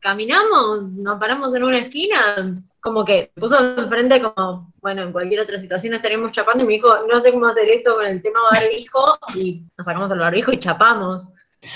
caminamos, 0.00 0.82
nos 0.92 1.18
paramos 1.18 1.54
en 1.54 1.64
una 1.64 1.78
esquina, 1.78 2.62
como 2.82 3.04
que 3.04 3.30
puso 3.36 3.78
enfrente 3.78 4.20
como, 4.20 4.72
bueno, 4.82 5.02
en 5.02 5.12
cualquier 5.12 5.40
otra 5.40 5.56
situación 5.56 5.94
estaríamos 5.94 6.32
chapando, 6.32 6.64
y 6.64 6.66
me 6.66 6.72
dijo, 6.74 6.88
no 7.10 7.20
sé 7.20 7.32
cómo 7.32 7.46
hacer 7.46 7.68
esto 7.70 7.94
con 7.94 8.06
el 8.06 8.20
tema 8.20 8.40
barbijo, 8.50 9.18
y 9.34 9.62
nos 9.78 9.86
sacamos 9.86 10.10
el 10.10 10.18
barbijo 10.18 10.52
y 10.52 10.58
chapamos. 10.58 11.28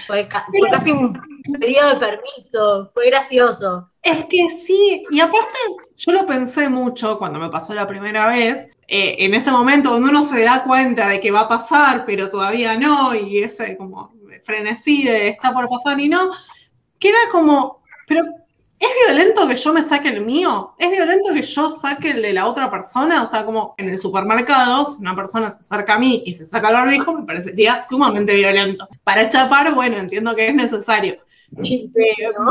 Fue, 0.08 0.26
ca- 0.26 0.46
fue 0.58 0.68
casi 0.68 0.90
un 0.90 1.22
pedido 1.60 1.88
de 1.90 1.96
permiso, 1.96 2.90
fue 2.92 3.06
gracioso. 3.06 3.88
Es 4.02 4.24
que 4.24 4.48
sí, 4.66 5.04
y 5.10 5.20
aparte 5.20 5.58
yo 5.96 6.12
lo 6.12 6.26
pensé 6.26 6.68
mucho 6.68 7.18
cuando 7.18 7.38
me 7.38 7.50
pasó 7.50 7.72
la 7.72 7.86
primera 7.86 8.26
vez, 8.26 8.68
eh, 8.88 9.14
en 9.20 9.34
ese 9.34 9.52
momento 9.52 9.90
donde 9.90 10.10
uno 10.10 10.22
se 10.22 10.42
da 10.42 10.64
cuenta 10.64 11.08
de 11.08 11.20
que 11.20 11.30
va 11.30 11.40
a 11.40 11.48
pasar, 11.48 12.04
pero 12.04 12.28
todavía 12.28 12.76
no, 12.76 13.14
y 13.14 13.38
ese 13.38 13.76
como 13.76 14.12
frenesí 14.42 15.04
de 15.04 15.28
está 15.28 15.52
por 15.52 15.68
pasar 15.68 15.98
y 16.00 16.08
no, 16.08 16.30
que 16.98 17.10
era 17.10 17.18
como, 17.30 17.82
pero 18.08 18.24
¿es 18.78 18.88
violento 19.06 19.46
que 19.48 19.56
yo 19.56 19.72
me 19.72 19.82
saque 19.82 20.08
el 20.08 20.24
mío? 20.24 20.74
¿Es 20.78 20.90
violento 20.90 21.32
que 21.32 21.42
yo 21.42 21.70
saque 21.70 22.10
el 22.10 22.22
de 22.22 22.32
la 22.32 22.46
otra 22.46 22.70
persona? 22.70 23.22
O 23.22 23.28
sea, 23.28 23.44
como 23.44 23.74
en 23.78 23.90
el 23.90 23.98
supermercado, 23.98 24.84
si 24.84 25.00
una 25.00 25.16
persona 25.16 25.50
se 25.50 25.60
acerca 25.60 25.94
a 25.94 25.98
mí 25.98 26.22
y 26.26 26.34
se 26.34 26.46
saca 26.46 26.68
el 26.68 26.74
barbijo, 26.74 27.12
me 27.12 27.24
parecería 27.24 27.82
sumamente 27.82 28.34
violento. 28.34 28.88
Para 29.04 29.28
chapar, 29.28 29.74
bueno, 29.74 29.96
entiendo 29.96 30.34
que 30.34 30.48
es 30.48 30.54
necesario. 30.54 31.18
Sí, 31.62 31.90
¿no? 32.38 32.50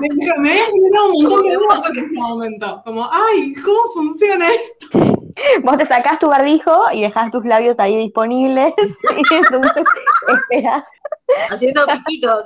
me, 0.00 0.30
había 0.30 0.66
generado 0.66 1.12
un 1.12 1.22
montón 1.22 1.42
de 1.44 1.54
dudas 1.54 1.80
en 1.90 2.04
ese 2.04 2.14
momento. 2.14 2.82
Como, 2.84 3.08
ay, 3.10 3.54
¿cómo 3.54 3.78
funciona 3.94 4.48
esto? 4.50 4.88
vos 5.62 5.76
te 5.78 5.86
sacás 5.86 6.18
tu 6.18 6.28
barbijo 6.28 6.90
y 6.92 7.02
dejás 7.02 7.30
tus 7.30 7.44
labios 7.44 7.78
ahí 7.78 7.96
disponibles 7.96 8.72
y 8.78 9.34
entonces 9.34 9.84
esperás. 10.28 10.84
haciendo 11.50 11.86
piquito. 11.86 12.44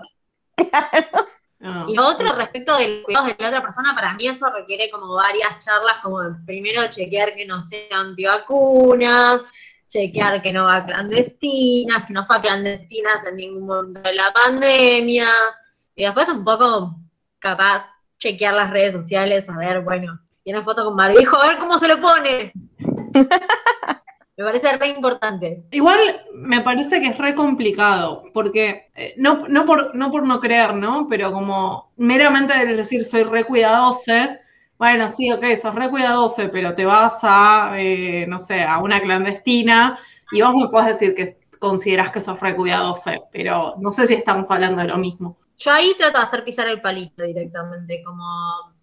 No. 1.61 1.89
Y 1.91 1.95
lo 1.95 2.09
otro 2.09 2.33
respecto 2.33 2.77
de 2.77 2.89
los 2.89 3.05
cuidados 3.05 3.29
de 3.29 3.37
la 3.39 3.49
otra 3.49 3.63
persona, 3.63 3.95
para 3.95 4.15
mí 4.15 4.27
eso 4.27 4.51
requiere 4.51 4.91
como 4.91 5.15
varias 5.15 5.59
charlas, 5.59 5.99
como 6.03 6.21
primero 6.47 6.83
chequear 6.89 7.35
que 7.35 7.45
no 7.47 7.63
sean 7.63 8.09
antivacunas, 8.09 9.43
chequear 9.87 10.41
que 10.41 10.55
no 10.55 10.65
va 10.65 10.77
a 10.77 10.87
clandestinas, 10.87 12.07
que 12.07 12.15
no 12.15 12.25
fue 12.25 12.39
a 12.39 12.41
clandestinas 12.41 13.27
en 13.27 13.37
ningún 13.37 13.67
momento 13.67 14.01
de 14.01 14.15
la 14.15 14.33
pandemia, 14.33 15.29
y 15.95 16.05
después 16.05 16.31
un 16.31 16.45
poco 16.45 16.97
capaz 17.39 17.87
chequear 18.19 18.55
las 18.55 18.71
redes 18.71 18.95
sociales, 18.95 19.47
a 19.49 19.57
ver, 19.59 19.83
bueno, 19.83 20.19
si 20.31 20.43
tiene 20.43 20.63
foto 20.63 20.85
con 20.85 20.97
barbijo, 20.97 21.37
a 21.37 21.49
ver 21.49 21.59
cómo 21.59 21.79
se 21.79 21.89
lo 21.89 22.01
pone. 22.01 22.53
Me 24.41 24.47
parece 24.47 24.75
re 24.79 24.89
importante. 24.89 25.65
Igual 25.71 25.99
me 26.33 26.63
parece 26.63 26.99
que 26.99 27.09
es 27.09 27.19
re 27.19 27.35
complicado, 27.35 28.25
porque 28.33 28.89
eh, 28.95 29.13
no, 29.19 29.47
no, 29.49 29.67
por, 29.67 29.95
no 29.95 30.11
por 30.11 30.27
no 30.27 30.41
creer, 30.41 30.73
¿no? 30.75 31.09
Pero 31.11 31.31
como 31.31 31.93
meramente 31.99 32.55
el 32.55 32.75
decir 32.75 33.05
soy 33.05 33.25
re 33.25 33.45
cuidadosa, 33.45 34.41
bueno, 34.79 35.11
sí, 35.11 35.31
ok, 35.31 35.45
sos 35.61 35.75
re 35.75 35.91
cuidadosa, 35.91 36.49
pero 36.51 36.75
te 36.75 36.87
vas 36.87 37.19
a, 37.23 37.75
eh, 37.77 38.25
no 38.27 38.39
sé, 38.39 38.63
a 38.63 38.79
una 38.79 39.03
clandestina 39.03 39.99
y 40.33 40.41
vos 40.41 40.55
me 40.55 40.69
podés 40.69 40.99
decir 40.99 41.15
que 41.15 41.39
considerás 41.59 42.11
que 42.11 42.23
sos 42.23 42.41
re 42.41 42.57
cuidadosa, 42.57 43.19
pero 43.31 43.75
no 43.79 43.93
sé 43.93 44.07
si 44.07 44.15
estamos 44.15 44.51
hablando 44.51 44.81
de 44.81 44.89
lo 44.89 44.97
mismo. 44.97 45.37
Yo 45.59 45.71
ahí 45.71 45.93
trato 45.99 46.17
de 46.17 46.25
hacer 46.25 46.45
pisar 46.45 46.67
el 46.67 46.81
palito 46.81 47.25
directamente, 47.25 48.03
como 48.03 48.25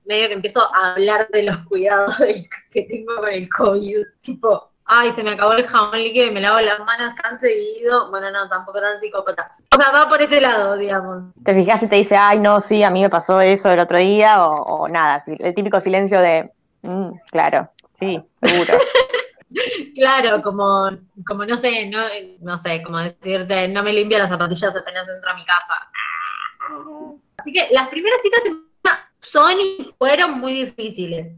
medio 0.05 0.27
que 0.27 0.35
empiezo 0.35 0.61
a 0.71 0.93
hablar 0.93 1.27
de 1.29 1.41
los 1.41 1.57
cuidados 1.65 2.15
que 2.71 2.83
tengo 2.83 3.15
con 3.15 3.29
el 3.29 3.49
COVID. 3.49 4.03
Tipo, 4.21 4.69
ay, 4.87 5.11
se 5.11 5.23
me 5.23 5.31
acabó 5.31 5.53
el 5.53 5.67
jabón 5.67 5.99
líquido 5.99 6.27
y 6.27 6.31
me 6.31 6.41
lavo 6.41 6.59
las 6.61 6.79
manos 6.79 7.15
tan 7.21 7.37
seguido. 7.39 8.09
Bueno, 8.09 8.31
no, 8.31 8.47
tampoco 8.49 8.79
tan 8.79 8.99
psicópata. 8.99 9.55
O 9.73 9.77
sea, 9.77 9.91
va 9.91 10.07
por 10.07 10.21
ese 10.21 10.41
lado, 10.41 10.77
digamos. 10.77 11.23
Te 11.43 11.53
fijas 11.53 11.83
y 11.83 11.87
te 11.87 11.95
dice, 11.97 12.15
ay, 12.15 12.39
no, 12.39 12.61
sí, 12.61 12.83
a 12.83 12.89
mí 12.89 13.01
me 13.01 13.09
pasó 13.09 13.41
eso 13.41 13.69
el 13.69 13.79
otro 13.79 13.97
día, 13.97 14.43
o, 14.43 14.87
nada, 14.87 15.23
el 15.27 15.53
típico 15.53 15.79
silencio 15.79 16.19
de, 16.19 16.51
mm, 16.81 17.09
claro, 17.29 17.69
sí, 17.99 18.19
seguro. 18.41 18.73
claro, 19.95 20.41
como, 20.41 20.89
como 21.27 21.45
no 21.45 21.57
sé, 21.57 21.87
no, 21.89 21.99
no 22.39 22.57
sé, 22.57 22.81
como 22.81 22.97
decirte, 22.97 23.67
no 23.67 23.83
me 23.83 23.93
limpio 23.93 24.17
las 24.17 24.29
zapatillas 24.29 24.75
apenas 24.75 25.07
entro 25.09 25.31
a 25.31 25.35
mi 25.35 25.45
casa. 25.45 25.91
Así 27.37 27.53
que 27.53 27.67
las 27.71 27.87
primeras 27.89 28.21
citas 28.21 28.41
son 29.19 29.59
y 29.59 29.93
fueron 29.97 30.39
muy 30.39 30.53
difíciles. 30.53 31.33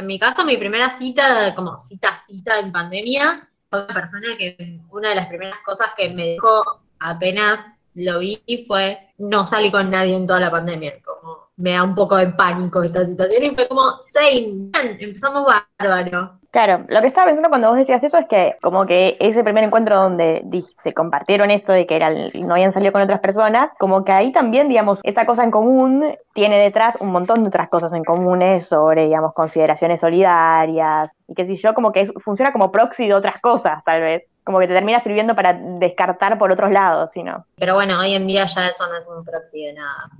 En 0.00 0.06
mi 0.06 0.18
caso, 0.18 0.44
mi 0.46 0.56
primera 0.56 0.96
cita, 0.96 1.54
como 1.54 1.78
cita, 1.78 2.18
cita 2.26 2.58
en 2.58 2.72
pandemia, 2.72 3.46
fue 3.68 3.84
una 3.84 3.92
persona 3.92 4.28
que 4.38 4.80
una 4.90 5.10
de 5.10 5.14
las 5.14 5.26
primeras 5.26 5.58
cosas 5.62 5.90
que 5.94 6.08
me 6.08 6.32
dijo 6.32 6.80
apenas 7.00 7.62
lo 7.94 8.20
vi 8.20 8.42
fue 8.66 9.12
no 9.18 9.44
salí 9.44 9.70
con 9.70 9.90
nadie 9.90 10.16
en 10.16 10.26
toda 10.26 10.40
la 10.40 10.50
pandemia. 10.50 10.94
Como 11.02 11.50
me 11.56 11.72
da 11.72 11.82
un 11.82 11.94
poco 11.94 12.16
de 12.16 12.28
pánico 12.28 12.82
esta 12.82 13.04
situación 13.04 13.44
y 13.44 13.54
fue 13.54 13.68
como, 13.68 13.98
Zane, 14.10 14.70
empezamos 15.00 15.44
bárbaro. 15.78 16.39
Claro, 16.50 16.84
lo 16.88 17.00
que 17.00 17.06
estaba 17.06 17.26
pensando 17.26 17.48
cuando 17.48 17.68
vos 17.68 17.78
decías 17.78 18.02
eso 18.02 18.18
es 18.18 18.26
que 18.26 18.56
como 18.60 18.84
que 18.84 19.16
ese 19.20 19.44
primer 19.44 19.62
encuentro 19.62 19.96
donde 19.96 20.44
se 20.82 20.92
compartieron 20.92 21.50
esto 21.52 21.72
de 21.72 21.86
que 21.86 21.94
era, 21.94 22.10
no 22.10 22.54
habían 22.54 22.72
salido 22.72 22.92
con 22.92 23.02
otras 23.02 23.20
personas, 23.20 23.70
como 23.78 24.04
que 24.04 24.10
ahí 24.10 24.32
también, 24.32 24.68
digamos, 24.68 24.98
esa 25.04 25.26
cosa 25.26 25.44
en 25.44 25.52
común 25.52 26.16
tiene 26.34 26.58
detrás 26.58 26.96
un 27.00 27.12
montón 27.12 27.42
de 27.42 27.48
otras 27.48 27.68
cosas 27.68 27.92
en 27.92 28.02
comunes 28.02 28.66
sobre, 28.66 29.04
digamos, 29.04 29.32
consideraciones 29.32 30.00
solidarias 30.00 31.12
y 31.28 31.34
que 31.34 31.44
si 31.44 31.56
yo, 31.56 31.72
como 31.72 31.92
que 31.92 32.06
funciona 32.18 32.50
como 32.50 32.72
proxy 32.72 33.06
de 33.06 33.14
otras 33.14 33.40
cosas, 33.40 33.84
tal 33.84 34.00
vez 34.00 34.24
como 34.42 34.58
que 34.58 34.66
te 34.66 34.74
termina 34.74 35.00
sirviendo 35.00 35.36
para 35.36 35.52
descartar 35.52 36.36
por 36.36 36.50
otros 36.50 36.72
lados, 36.72 37.10
¿sí 37.12 37.22
no? 37.22 37.44
Pero 37.56 37.74
bueno, 37.74 38.00
hoy 38.00 38.14
en 38.14 38.26
día 38.26 38.46
ya 38.46 38.66
eso 38.66 38.88
no 38.88 38.96
es 38.96 39.06
un 39.06 39.24
proxy 39.24 39.66
de 39.66 39.74
nada 39.74 40.10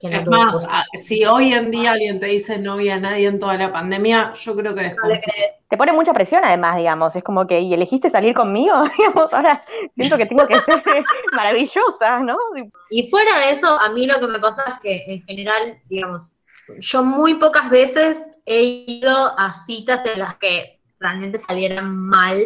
es 0.00 0.26
más, 0.26 0.66
ah, 0.68 0.84
si 0.98 1.24
hoy 1.26 1.52
en 1.52 1.70
día 1.70 1.92
alguien 1.92 2.20
te 2.20 2.26
dice 2.26 2.58
no 2.58 2.78
vi 2.78 2.88
a 2.88 2.98
nadie 2.98 3.28
en 3.28 3.38
toda 3.38 3.56
la 3.56 3.70
pandemia, 3.70 4.32
yo 4.32 4.56
creo 4.56 4.74
que 4.74 4.82
no 4.88 4.94
Te 5.68 5.76
pone 5.76 5.92
mucha 5.92 6.14
presión 6.14 6.42
además, 6.42 6.78
digamos, 6.78 7.14
es 7.14 7.22
como 7.22 7.46
que, 7.46 7.60
¿y 7.60 7.74
elegiste 7.74 8.08
salir 8.08 8.34
conmigo? 8.34 8.72
digamos, 8.98 9.32
ahora 9.34 9.62
siento 9.92 10.16
que 10.16 10.26
tengo 10.26 10.46
que 10.46 10.54
ser 10.54 10.82
maravillosa, 11.32 12.20
¿no? 12.20 12.36
Y 12.88 13.08
fuera 13.10 13.38
de 13.40 13.50
eso, 13.50 13.78
a 13.78 13.90
mí 13.90 14.06
lo 14.06 14.18
que 14.18 14.26
me 14.26 14.38
pasa 14.38 14.64
es 14.66 14.80
que 14.80 15.12
en 15.12 15.22
general, 15.24 15.78
digamos, 15.90 16.32
yo 16.78 17.04
muy 17.04 17.34
pocas 17.34 17.68
veces 17.68 18.26
he 18.46 18.84
ido 18.86 19.38
a 19.38 19.52
citas 19.52 20.04
en 20.06 20.20
las 20.20 20.36
que 20.36 20.80
realmente 20.98 21.38
salieran 21.38 21.94
mal, 21.94 22.38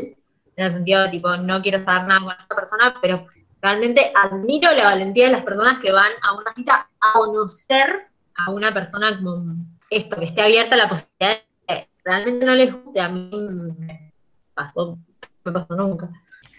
en 0.56 0.64
el 0.64 0.72
sentido 0.72 1.04
de 1.04 1.10
tipo, 1.10 1.36
no 1.36 1.62
quiero 1.62 1.78
estar 1.78 2.06
nada 2.06 2.20
con 2.20 2.32
esta 2.32 2.54
persona, 2.54 2.96
pero 3.00 3.26
Realmente 3.64 4.12
admiro 4.14 4.70
la 4.72 4.85
valentía 4.85 5.24
de 5.24 5.33
las 5.33 5.42
personas 5.42 5.79
que 5.79 5.90
van 5.90 6.12
a 6.20 6.35
una 6.35 6.53
cita 6.53 6.87
a 7.00 7.12
conocer 7.18 8.09
a 8.37 8.50
una 8.50 8.74
persona 8.74 9.16
como 9.16 9.57
esto, 9.88 10.16
que 10.16 10.27
esté 10.27 10.42
abierta 10.42 10.74
a 10.74 10.79
la 10.81 10.88
posibilidad 10.90 11.38
de 11.66 11.88
realmente 12.05 12.44
no 12.44 12.53
les 12.53 12.74
guste. 12.74 13.00
A 13.00 13.09
mí 13.09 13.31
me 13.79 14.12
pasó, 14.53 14.98
me 15.44 15.53
pasó 15.53 15.77
nunca. 15.77 16.11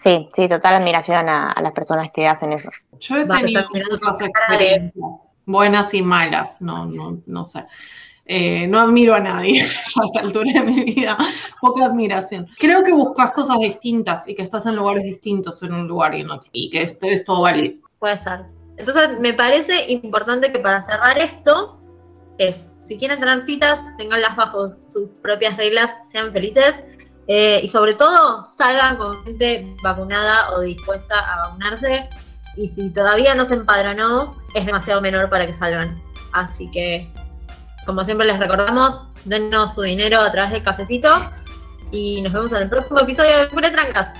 Sí, 0.02 0.28
sí, 0.34 0.48
total 0.48 0.82
admiración 0.82 1.28
a, 1.28 1.54
las 1.62 1.72
personas 1.72 2.08
que 2.12 2.26
hacen 2.26 2.54
eso. 2.54 2.70
Yo 2.98 3.18
he 3.18 3.24
tenido 3.24 3.68
muchas 3.70 4.20
experiencias, 4.22 5.04
buenas 5.44 5.94
y 5.94 6.02
malas, 6.02 6.60
no, 6.60 6.86
no, 6.86 7.22
no 7.24 7.44
sé. 7.44 7.66
Eh, 8.28 8.66
no 8.66 8.80
admiro 8.80 9.14
a 9.14 9.20
nadie 9.20 9.62
a 9.62 9.66
esta 9.66 10.20
altura 10.20 10.50
de 10.52 10.62
mi 10.62 10.82
vida, 10.82 11.16
poca 11.60 11.86
admiración. 11.86 12.48
Creo 12.58 12.82
que 12.82 12.92
buscas 12.92 13.30
cosas 13.30 13.58
distintas 13.60 14.26
y 14.26 14.34
que 14.34 14.42
estás 14.42 14.66
en 14.66 14.74
lugares 14.76 15.04
distintos 15.04 15.62
en 15.62 15.72
un 15.72 15.86
lugar 15.86 16.14
y, 16.14 16.22
en 16.22 16.30
otro, 16.30 16.48
y 16.52 16.68
que 16.68 16.82
esto 16.82 17.06
es 17.06 17.24
todo 17.24 17.42
válido. 17.42 17.76
Puede 18.00 18.16
ser. 18.16 18.46
Entonces, 18.76 19.20
me 19.20 19.32
parece 19.32 19.90
importante 19.92 20.52
que 20.52 20.58
para 20.58 20.82
cerrar 20.82 21.18
esto, 21.18 21.78
es, 22.38 22.68
si 22.84 22.98
quieren 22.98 23.18
tener 23.18 23.40
citas, 23.40 23.78
tenganlas 23.96 24.36
bajo 24.36 24.68
sus 24.88 25.08
propias 25.22 25.56
reglas, 25.56 25.94
sean 26.10 26.32
felices 26.32 26.74
eh, 27.28 27.60
y 27.62 27.68
sobre 27.68 27.94
todo 27.94 28.44
salgan 28.44 28.96
con 28.96 29.24
gente 29.24 29.64
vacunada 29.82 30.50
o 30.50 30.60
dispuesta 30.60 31.18
a 31.18 31.48
vacunarse. 31.48 32.08
Y 32.56 32.68
si 32.68 32.90
todavía 32.90 33.34
no 33.34 33.44
se 33.44 33.54
empadronó, 33.54 34.36
es 34.54 34.66
demasiado 34.66 35.00
menor 35.00 35.30
para 35.30 35.46
que 35.46 35.52
salgan. 35.52 35.96
Así 36.32 36.70
que 36.70 37.08
como 37.86 38.04
siempre 38.04 38.26
les 38.26 38.38
recordamos, 38.38 39.02
dennos 39.24 39.74
su 39.74 39.82
dinero 39.82 40.20
a 40.20 40.30
través 40.32 40.50
del 40.50 40.62
cafecito 40.62 41.30
y 41.92 42.20
nos 42.20 42.32
vemos 42.32 42.52
en 42.52 42.62
el 42.62 42.68
próximo 42.68 43.00
episodio 43.00 43.38
de 43.38 43.46
Pure 43.46 43.70
Trancas. 43.70 44.18